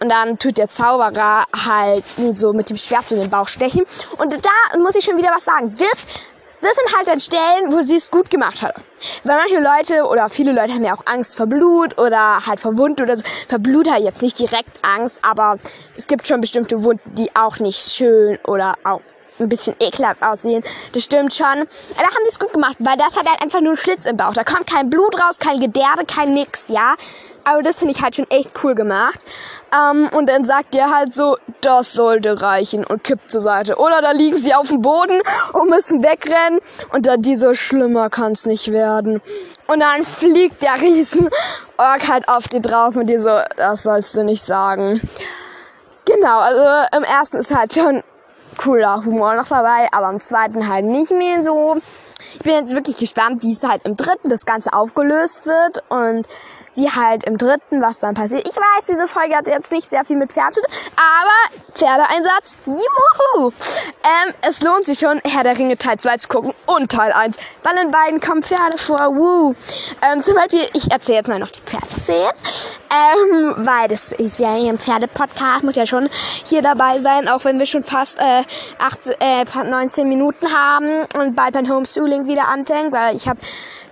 Und 0.00 0.08
dann 0.10 0.38
tut 0.38 0.58
der 0.58 0.68
Zauberer 0.68 1.44
halt 1.66 2.04
so 2.32 2.52
mit 2.52 2.70
dem 2.70 2.76
Schwert 2.76 3.10
in 3.10 3.20
den 3.20 3.30
Bauch 3.30 3.48
stechen. 3.48 3.84
Und 4.16 4.32
da 4.32 4.78
muss 4.78 4.94
ich 4.94 5.04
schon 5.04 5.16
wieder 5.16 5.30
was 5.34 5.44
sagen. 5.44 5.74
Das, 5.76 6.06
das 6.60 6.74
sind 6.74 6.96
halt 6.96 7.08
dann 7.08 7.20
Stellen, 7.20 7.72
wo 7.72 7.82
sie 7.82 7.96
es 7.96 8.10
gut 8.10 8.30
gemacht 8.30 8.62
hat. 8.62 8.74
Weil 9.24 9.36
manche 9.36 9.60
Leute 9.60 10.04
oder 10.04 10.28
viele 10.28 10.52
Leute 10.52 10.72
haben 10.72 10.84
ja 10.84 10.94
auch 10.94 11.06
Angst 11.06 11.36
vor 11.36 11.46
Blut 11.46 11.98
oder 11.98 12.46
halt 12.46 12.60
vor 12.60 12.76
Wunden 12.76 13.02
oder 13.02 13.16
so. 13.16 13.24
Vor 13.48 13.58
Blut 13.58 13.88
hat 13.88 14.00
jetzt 14.00 14.22
nicht 14.22 14.38
direkt 14.38 14.70
Angst, 14.82 15.20
aber 15.22 15.58
es 15.96 16.06
gibt 16.06 16.26
schon 16.26 16.40
bestimmte 16.40 16.82
Wunden, 16.82 17.14
die 17.14 17.34
auch 17.36 17.58
nicht 17.58 17.92
schön 17.92 18.38
oder 18.44 18.74
auch 18.84 19.00
ein 19.40 19.48
bisschen 19.48 19.76
ekelhaft 19.80 20.22
aussehen. 20.22 20.62
Das 20.92 21.04
stimmt 21.04 21.34
schon. 21.34 21.46
Da 21.46 22.02
haben 22.02 22.24
sie 22.24 22.30
es 22.30 22.38
gut 22.38 22.52
gemacht, 22.52 22.76
weil 22.78 22.96
das 22.96 23.16
hat 23.16 23.28
halt 23.28 23.42
einfach 23.42 23.60
nur 23.60 23.70
einen 23.70 23.76
Schlitz 23.76 24.06
im 24.06 24.16
Bauch. 24.16 24.32
Da 24.32 24.44
kommt 24.44 24.66
kein 24.66 24.90
Blut 24.90 25.14
raus, 25.20 25.38
kein 25.38 25.60
Gedärme, 25.60 26.04
kein 26.06 26.34
nix, 26.34 26.68
ja. 26.68 26.94
Aber 27.44 27.62
das 27.62 27.78
finde 27.78 27.94
ich 27.94 28.02
halt 28.02 28.16
schon 28.16 28.30
echt 28.30 28.52
cool 28.62 28.74
gemacht. 28.74 29.20
Ähm, 29.72 30.10
und 30.14 30.28
dann 30.28 30.44
sagt 30.44 30.74
er 30.74 30.90
halt 30.90 31.14
so, 31.14 31.38
das 31.60 31.92
sollte 31.92 32.42
reichen 32.42 32.84
und 32.84 33.04
kippt 33.04 33.30
zur 33.30 33.40
Seite. 33.40 33.76
Oder 33.76 34.02
da 34.02 34.12
liegen 34.12 34.36
sie 34.36 34.54
auf 34.54 34.68
dem 34.68 34.82
Boden 34.82 35.20
und 35.52 35.70
müssen 35.70 36.02
wegrennen. 36.02 36.60
Und 36.92 37.06
dann 37.06 37.22
die 37.22 37.36
so, 37.36 37.54
schlimmer 37.54 38.10
kann's 38.10 38.46
nicht 38.46 38.70
werden. 38.72 39.22
Und 39.66 39.80
dann 39.80 40.04
fliegt 40.04 40.62
der 40.62 40.80
riesen 40.80 41.28
Ork 41.76 42.08
halt 42.08 42.28
auf 42.28 42.44
die 42.48 42.60
drauf 42.60 42.96
und 42.96 43.06
die 43.06 43.18
so, 43.18 43.40
das 43.56 43.82
sollst 43.82 44.16
du 44.16 44.24
nicht 44.24 44.42
sagen. 44.42 45.00
Genau, 46.06 46.38
also 46.38 46.96
im 46.96 47.04
ersten 47.04 47.36
ist 47.38 47.54
halt 47.54 47.74
schon 47.74 48.02
cooler 48.58 49.02
Humor 49.04 49.34
noch 49.34 49.48
dabei, 49.48 49.88
aber 49.92 50.10
im 50.10 50.22
zweiten 50.22 50.68
halt 50.68 50.84
nicht 50.84 51.10
mehr 51.10 51.42
so. 51.42 51.78
Ich 52.34 52.40
bin 52.40 52.52
jetzt 52.52 52.74
wirklich 52.74 52.98
gespannt, 52.98 53.42
wie 53.42 53.52
es 53.52 53.62
halt 53.62 53.86
im 53.86 53.96
dritten 53.96 54.28
das 54.28 54.44
Ganze 54.44 54.72
aufgelöst 54.72 55.46
wird 55.46 55.82
und 55.88 56.26
wie 56.74 56.90
halt 56.90 57.24
im 57.24 57.38
dritten, 57.38 57.82
was 57.82 58.00
dann 58.00 58.14
passiert. 58.14 58.48
Ich 58.48 58.56
weiß, 58.56 58.86
diese 58.88 59.08
Folge 59.08 59.36
hat 59.36 59.46
jetzt 59.46 59.72
nicht 59.72 59.88
sehr 59.88 60.04
viel 60.04 60.16
mit 60.16 60.32
Pferd 60.32 60.54
zu 60.54 60.60
tun, 60.60 60.72
aber 60.96 61.58
Pferdeeinsatz, 61.74 62.56
juhu! 62.66 63.52
Ähm, 64.02 64.34
es 64.48 64.60
lohnt 64.60 64.86
sich 64.86 64.98
schon, 64.98 65.20
Herr 65.24 65.42
der 65.42 65.58
Ringe 65.58 65.76
Teil 65.76 65.98
2 65.98 66.16
zu 66.18 66.28
gucken 66.28 66.54
und 66.66 66.90
Teil 66.90 67.12
1, 67.12 67.36
weil 67.62 67.76
in 67.78 67.90
beiden 67.90 68.20
kommen 68.20 68.42
Pferde 68.42 68.78
vor, 68.78 68.98
wuh! 69.14 69.54
Ähm, 70.02 70.22
zum 70.22 70.34
Beispiel, 70.34 70.68
ich 70.74 70.90
erzähle 70.90 71.18
jetzt 71.18 71.28
mal 71.28 71.38
noch 71.38 71.50
die 71.50 71.60
Pferdeszenen, 71.60 72.32
ähm, 72.90 73.54
weil 73.58 73.88
das 73.88 74.12
ist 74.12 74.38
ja 74.38 74.54
hier 74.54 74.70
ein 74.72 74.78
Pferdepodcast, 74.78 75.64
muss 75.64 75.76
ja 75.76 75.86
schon 75.86 76.08
hier 76.44 76.62
dabei 76.62 77.00
sein, 77.00 77.28
auch 77.28 77.44
wenn 77.44 77.58
wir 77.58 77.66
schon 77.66 77.82
fast 77.82 78.18
äh, 78.18 78.42
8, 78.78 79.16
äh, 79.20 79.44
19 79.64 80.08
Minuten 80.08 80.52
haben 80.52 81.04
und 81.18 81.34
bald 81.34 81.54
mein 81.54 81.70
Homeschooling 81.70 82.26
wieder 82.26 82.48
anfängt, 82.48 82.92
weil 82.92 83.16
ich 83.16 83.28
habe 83.28 83.38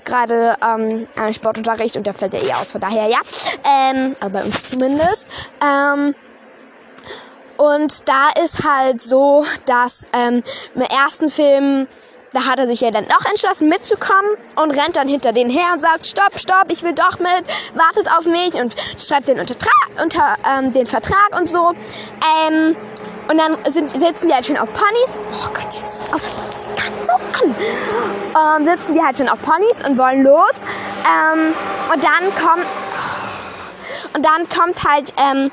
gerade 0.06 0.54
ähm, 0.64 1.06
einen 1.16 1.34
Sportunterricht 1.34 1.96
und 1.96 2.06
der 2.06 2.14
fällt 2.14 2.32
ja 2.32 2.40
eh 2.40 2.52
aus. 2.54 2.72
Von 2.72 2.80
daher 2.80 3.08
ja. 3.08 3.18
Ähm, 3.64 4.16
also 4.20 4.32
bei 4.32 4.42
uns 4.42 4.62
zumindest. 4.70 5.28
Ähm, 5.62 6.14
und 7.58 8.08
da 8.08 8.28
ist 8.42 8.64
halt 8.64 9.02
so, 9.02 9.44
dass 9.66 10.08
ähm, 10.12 10.42
im 10.74 10.82
ersten 10.82 11.30
Film 11.30 11.86
da 12.36 12.44
hat 12.44 12.58
er 12.58 12.66
sich 12.66 12.82
ja 12.82 12.90
dann 12.90 13.06
doch 13.08 13.24
entschlossen 13.30 13.68
mitzukommen 13.68 14.30
und 14.56 14.70
rennt 14.72 14.96
dann 14.96 15.08
hinter 15.08 15.32
denen 15.32 15.48
her 15.48 15.68
und 15.72 15.80
sagt, 15.80 16.06
stopp, 16.06 16.38
stopp, 16.38 16.66
ich 16.68 16.82
will 16.82 16.92
doch 16.92 17.18
mit, 17.18 17.44
wartet 17.72 18.12
auf 18.12 18.26
mich 18.26 18.52
und 18.60 18.74
schreibt 18.98 19.28
den 19.28 19.40
unter, 19.40 19.56
unter 20.02 20.36
ähm, 20.46 20.70
den 20.72 20.84
Vertrag 20.84 21.30
und 21.38 21.48
so. 21.48 21.72
Ähm, 22.46 22.76
und 23.28 23.38
dann 23.38 23.56
sind, 23.72 23.90
sitzen 23.90 24.28
die 24.28 24.34
halt 24.34 24.44
schon 24.44 24.58
auf 24.58 24.70
Ponys. 24.70 25.18
Oh 25.18 25.48
Gott, 25.54 25.66
dieses 25.72 25.95
Das 26.12 26.30
kann 26.76 26.92
so 27.04 27.12
an. 27.12 28.58
Ähm, 28.58 28.64
sitzen 28.64 28.94
die 28.94 29.02
halt 29.02 29.18
schon 29.18 29.28
auf 29.28 29.40
Ponys 29.40 29.82
und 29.88 29.98
wollen 29.98 30.22
los. 30.22 30.64
Ähm, 31.04 31.54
und 31.92 32.02
dann 32.02 32.34
kommt, 32.34 32.66
und 34.14 34.24
dann 34.24 34.48
kommt 34.48 34.84
halt, 34.88 35.12
ähm, 35.18 35.50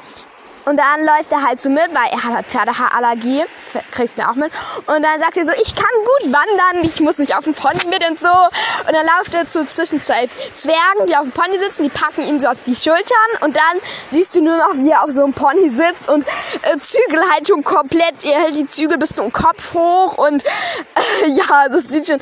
und 0.66 0.78
dann 0.78 1.06
läuft 1.06 1.32
er 1.32 1.44
halt 1.44 1.62
so 1.62 1.70
mit, 1.70 1.90
weil 1.94 2.08
er 2.12 2.24
hat 2.24 2.36
halt 2.36 2.46
Pferdehaarallergie. 2.48 3.44
Kriegst 3.92 4.18
du 4.18 4.28
auch 4.28 4.36
mit. 4.36 4.52
Und 4.86 5.04
dann 5.04 5.20
sagt 5.20 5.38
er 5.38 5.46
so, 5.46 5.52
ich 5.52 5.76
kann 5.76 5.86
gut 6.04 6.34
wandern, 6.34 6.84
ich 6.84 7.00
muss 7.00 7.18
nicht 7.18 7.36
auf 7.36 7.44
dem 7.44 7.54
Pony 7.54 7.86
mit 7.90 8.08
und 8.10 8.20
so. 8.20 8.28
Und 8.28 8.94
dann 8.94 9.06
läuft 9.18 9.34
er 9.36 9.48
zu 9.48 9.66
zwischen 9.66 10.02
zwei 10.02 10.28
Zwergen, 10.56 11.08
die 11.08 11.16
auf 11.16 11.24
dem 11.24 11.32
Pony 11.32 11.58
sitzen, 11.60 11.84
die 11.84 11.90
packen 11.90 12.24
ihm 12.28 12.40
so 12.40 12.48
auf 12.48 12.58
die 12.66 12.76
Schultern. 12.76 13.04
Und 13.42 13.56
dann 13.56 13.80
siehst 14.10 14.36
du 14.36 14.42
nur 14.42 14.58
noch, 14.58 14.74
wie 14.76 14.90
er 14.90 15.04
auf 15.04 15.10
so 15.10 15.24
einem 15.24 15.34
Pony 15.34 15.70
sitzt 15.70 16.10
und 16.10 16.26
äh, 16.62 16.78
Zügelhaltung 16.80 17.64
komplett. 17.64 18.24
Er 18.24 18.42
hält 18.42 18.56
die 18.56 18.68
Zügel 18.68 18.98
bis 18.98 19.16
zum 19.16 19.32
Kopf 19.32 19.74
hoch. 19.74 20.18
Und 20.18 20.44
äh, 20.46 21.28
ja, 21.28 21.70
das 21.70 21.90
sieht 21.90 22.08
schon 22.08 22.20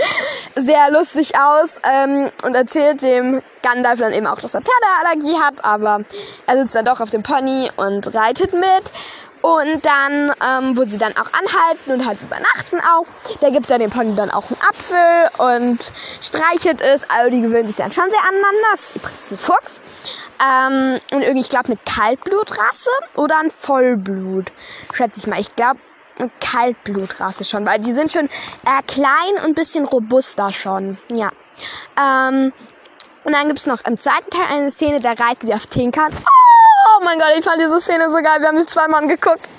sehr 0.56 0.92
lustig 0.92 1.38
aus. 1.38 1.82
Ähm, 1.84 2.32
und 2.44 2.56
erzählt 2.56 3.02
dem 3.04 3.42
Gandalf 3.62 4.00
dann 4.00 4.14
eben 4.14 4.28
auch, 4.28 4.40
dass 4.40 4.56
er 4.56 4.62
Pferdeallergie 4.62 5.40
hat, 5.40 5.64
aber 5.64 6.04
er 6.48 6.62
sitzt 6.62 6.76
dann 6.76 6.86
doch 6.86 7.00
auf 7.00 7.10
dem 7.10 7.24
Pony 7.24 7.70
und 7.76 8.14
reitet 8.14 8.54
mit. 8.54 8.92
Und 9.42 9.84
dann, 9.86 10.34
ähm, 10.46 10.78
wo 10.78 10.86
sie 10.86 10.98
dann 10.98 11.14
auch 11.14 11.30
anhalten 11.34 11.94
und 11.94 12.06
halt 12.06 12.22
übernachten 12.22 12.80
auch. 12.80 13.08
Da 13.40 13.50
gibt 13.50 13.72
er 13.72 13.80
dem 13.80 13.90
Pony 13.90 14.16
dann 14.16 14.30
auch 14.30 14.44
einen 14.50 14.60
Apfel 14.62 15.30
und 15.38 15.92
streichelt 16.22 16.82
es. 16.82 17.10
Also 17.10 17.32
die 17.32 17.42
gewöhnen 17.42 17.66
sich 17.66 17.76
dann 17.76 17.92
schon 17.92 18.10
sehr 18.10 18.22
aneinander. 18.22 18.68
Das 18.72 18.82
ist 18.82 18.96
übrigens 18.96 19.32
ein 19.32 19.38
Fuchs. 19.38 19.82
Ähm, 20.42 21.00
und 21.14 21.22
irgendwie, 21.22 21.42
ich 21.42 21.50
glaube, 21.50 21.68
eine 21.68 21.78
Kaltblutrasse 21.78 22.90
oder 23.16 23.40
ein 23.40 23.52
Vollblut. 23.52 24.52
Schätze 24.94 25.20
ich 25.20 25.28
mal. 25.28 25.40
Ich 25.40 25.56
glaube, 25.56 25.80
eine 26.20 26.30
Kaltblutrasse 26.40 27.44
schon, 27.44 27.66
weil 27.66 27.80
die 27.80 27.94
sind 27.94 28.12
schon 28.12 28.26
äh, 28.26 28.82
klein 28.88 29.46
und 29.46 29.56
bisschen 29.56 29.86
robuster 29.86 30.52
schon. 30.54 30.98
Ja. 31.12 31.32
Ähm, 31.98 32.54
und 33.24 33.34
dann 33.34 33.48
gibt's 33.48 33.68
noch 33.68 33.84
im 33.86 33.98
zweiten 33.98 34.30
Teil 34.30 34.48
eine 34.50 34.72
Szene, 34.72 35.00
da 35.00 35.12
reiten 35.12 35.46
sie 35.46 35.54
auf 35.54 35.68
Tinkern. 35.68 36.12
Oh 36.12 36.41
mein 37.04 37.20
Gott, 37.20 37.32
ich 37.38 37.44
fand 37.44 37.60
diese 37.60 37.80
Szene 37.80 38.10
so 38.10 38.18
geil. 38.18 38.40
Wir 38.40 38.48
haben 38.48 38.60
sie 38.60 38.66
zweimal 38.66 39.02
angeguckt. 39.02 39.48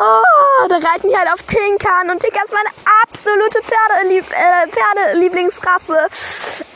Oh, 0.00 0.68
da 0.68 0.76
reiten 0.76 1.08
die 1.10 1.16
halt 1.16 1.28
auf 1.32 1.42
Tinkern 1.42 2.10
und 2.10 2.20
Tinker 2.20 2.42
ist 2.44 2.54
meine 2.54 2.70
absolute 3.02 3.60
Pferdelieb 3.62 4.24
äh, 4.30 4.68
Pferdelieblingsrasse. 4.68 6.06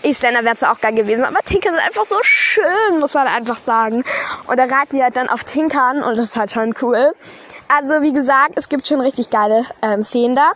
Isländer 0.02 0.44
wäre 0.44 0.56
zwar 0.56 0.72
auch 0.72 0.80
geil 0.80 0.94
gewesen, 0.94 1.24
aber 1.24 1.38
Tinker 1.44 1.70
sind 1.70 1.78
einfach 1.78 2.04
so 2.04 2.16
schön, 2.22 2.98
muss 2.98 3.14
man 3.14 3.28
einfach 3.28 3.58
sagen. 3.58 4.04
Und 4.46 4.58
da 4.58 4.64
reiten 4.64 4.96
die 4.96 5.02
halt 5.02 5.16
dann 5.16 5.28
auf 5.28 5.44
Tinkern 5.44 6.02
und 6.02 6.18
das 6.18 6.30
ist 6.30 6.36
halt 6.36 6.50
schon 6.50 6.74
cool. 6.82 7.14
Also 7.68 8.02
wie 8.02 8.12
gesagt, 8.12 8.52
es 8.56 8.68
gibt 8.68 8.88
schon 8.88 9.00
richtig 9.00 9.30
geile 9.30 9.64
ähm, 9.82 10.02
Szenen 10.02 10.34
da. 10.34 10.52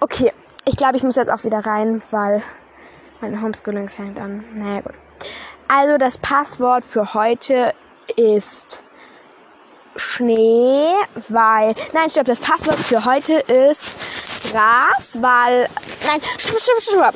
Okay, 0.00 0.32
ich 0.64 0.76
glaube, 0.76 0.96
ich 0.96 1.04
muss 1.04 1.16
jetzt 1.16 1.30
auch 1.30 1.44
wieder 1.44 1.64
rein, 1.64 2.02
weil 2.10 2.42
mein 3.20 3.40
Homeschooling 3.40 3.88
fängt 3.88 4.18
an. 4.18 4.44
Naja, 4.54 4.80
gut. 4.80 4.94
Also 5.68 5.98
das 5.98 6.18
Passwort 6.18 6.84
für 6.84 7.14
heute 7.14 7.74
ist 8.16 8.82
Schnee, 9.96 10.92
weil. 11.28 11.74
Nein, 11.92 12.10
stopp, 12.10 12.26
das 12.26 12.40
Passwort 12.40 12.78
für 12.78 13.04
heute 13.04 13.34
ist 13.34 13.92
Gras, 14.50 15.18
weil. 15.20 15.68
Nein, 16.06 16.20
stopp, 16.38 16.58
stopp, 16.60 16.82
stopp. 16.82 17.14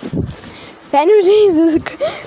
Wenn 0.92 1.06
du 1.06 1.14
dieses, 1.22 1.80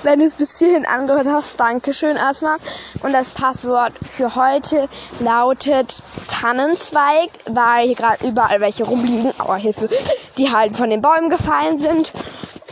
wenn 0.04 0.20
du 0.20 0.24
es 0.24 0.34
bis 0.34 0.58
hierhin 0.58 0.86
angehört 0.86 1.26
hast, 1.26 1.60
Dankeschön 1.60 2.16
erstmal. 2.16 2.56
Und 3.02 3.12
das 3.12 3.30
Passwort 3.30 3.92
für 4.08 4.36
heute 4.36 4.88
lautet 5.20 6.02
Tannenzweig, 6.28 7.30
weil 7.46 7.86
hier 7.86 7.94
gerade 7.94 8.26
überall 8.26 8.60
welche 8.62 8.84
rumliegen, 8.84 9.34
aber 9.38 9.56
Hilfe, 9.56 9.90
die 10.38 10.50
halt 10.50 10.76
von 10.76 10.88
den 10.88 11.02
Bäumen 11.02 11.28
gefallen 11.28 11.78
sind. 11.78 12.10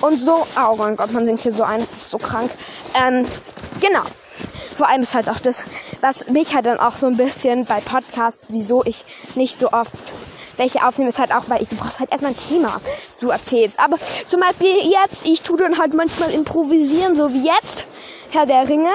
Und 0.01 0.19
so, 0.19 0.47
oh 0.57 0.77
mein 0.77 0.97
Gott, 0.97 1.13
man 1.13 1.27
singt 1.27 1.41
hier 1.41 1.53
so 1.53 1.63
ein, 1.63 1.81
das 1.81 1.93
ist 1.93 2.11
so 2.11 2.19
krank. 2.19 2.51
Ähm, 2.95 3.27
genau. 3.81 4.03
Vor 4.77 4.89
allem 4.89 5.03
ist 5.03 5.15
halt 5.15 5.29
auch 5.29 5.41
das, 5.41 5.65
was 6.01 6.29
mich 6.29 6.55
halt 6.55 6.67
dann 6.67 6.81
auch 6.81 6.97
so 6.97 7.07
ein 7.07 7.17
bisschen 7.17 7.65
bei 7.65 7.81
Podcasts, 7.81 8.45
wieso 8.49 8.85
ich 8.85 9.05
nicht 9.35 9.59
so 9.59 9.71
oft 9.73 9.93
welche 10.57 10.87
aufnehme, 10.87 11.11
ist 11.11 11.19
halt 11.19 11.33
auch, 11.33 11.45
weil 11.49 11.63
ich, 11.63 11.69
du 11.69 11.77
brauchst 11.77 11.99
halt 11.99 12.11
erstmal 12.11 12.33
ein 12.33 12.37
Thema, 12.37 12.81
du 13.21 13.31
erzählst. 13.31 13.79
Aber 13.81 13.97
zum 14.27 14.41
Beispiel 14.41 14.75
jetzt, 14.91 15.25
ich 15.25 15.43
tue 15.43 15.57
dann 15.57 15.79
halt 15.79 15.95
manchmal 15.95 16.31
improvisieren, 16.31 17.17
so 17.17 17.33
wie 17.33 17.47
jetzt, 17.47 17.85
Herr 18.31 18.47
der 18.47 18.69
Ringe. 18.69 18.91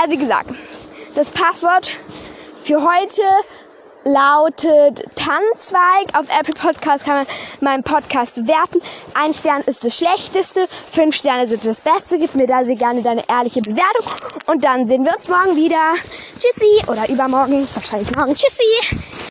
Also 0.00 0.12
wie 0.12 0.18
gesagt, 0.18 0.50
das 1.14 1.28
Passwort 1.30 1.90
für 2.62 2.82
heute 2.82 3.22
lautet 4.06 5.04
Tannenzweig. 5.16 6.14
Auf 6.14 6.26
Apple 6.28 6.54
Podcast 6.54 7.04
kann 7.04 7.16
man 7.16 7.26
meinen 7.60 7.82
Podcast 7.82 8.36
bewerten. 8.36 8.80
Ein 9.14 9.34
Stern 9.34 9.62
ist 9.62 9.84
das 9.84 9.96
Schlechteste, 9.96 10.68
fünf 10.92 11.14
Sterne 11.14 11.46
sind 11.46 11.64
das 11.64 11.80
Beste. 11.80 12.18
Gib 12.18 12.34
mir 12.34 12.46
da 12.46 12.64
sehr 12.64 12.76
gerne 12.76 13.02
deine 13.02 13.28
ehrliche 13.28 13.60
Bewertung. 13.60 14.12
Und 14.46 14.64
dann 14.64 14.86
sehen 14.86 15.04
wir 15.04 15.14
uns 15.14 15.28
morgen 15.28 15.56
wieder. 15.56 15.94
Tschüssi. 16.38 16.90
Oder 16.90 17.08
übermorgen. 17.08 17.66
Wahrscheinlich 17.74 18.14
morgen. 18.14 18.34
Tschüssi. 18.34 19.16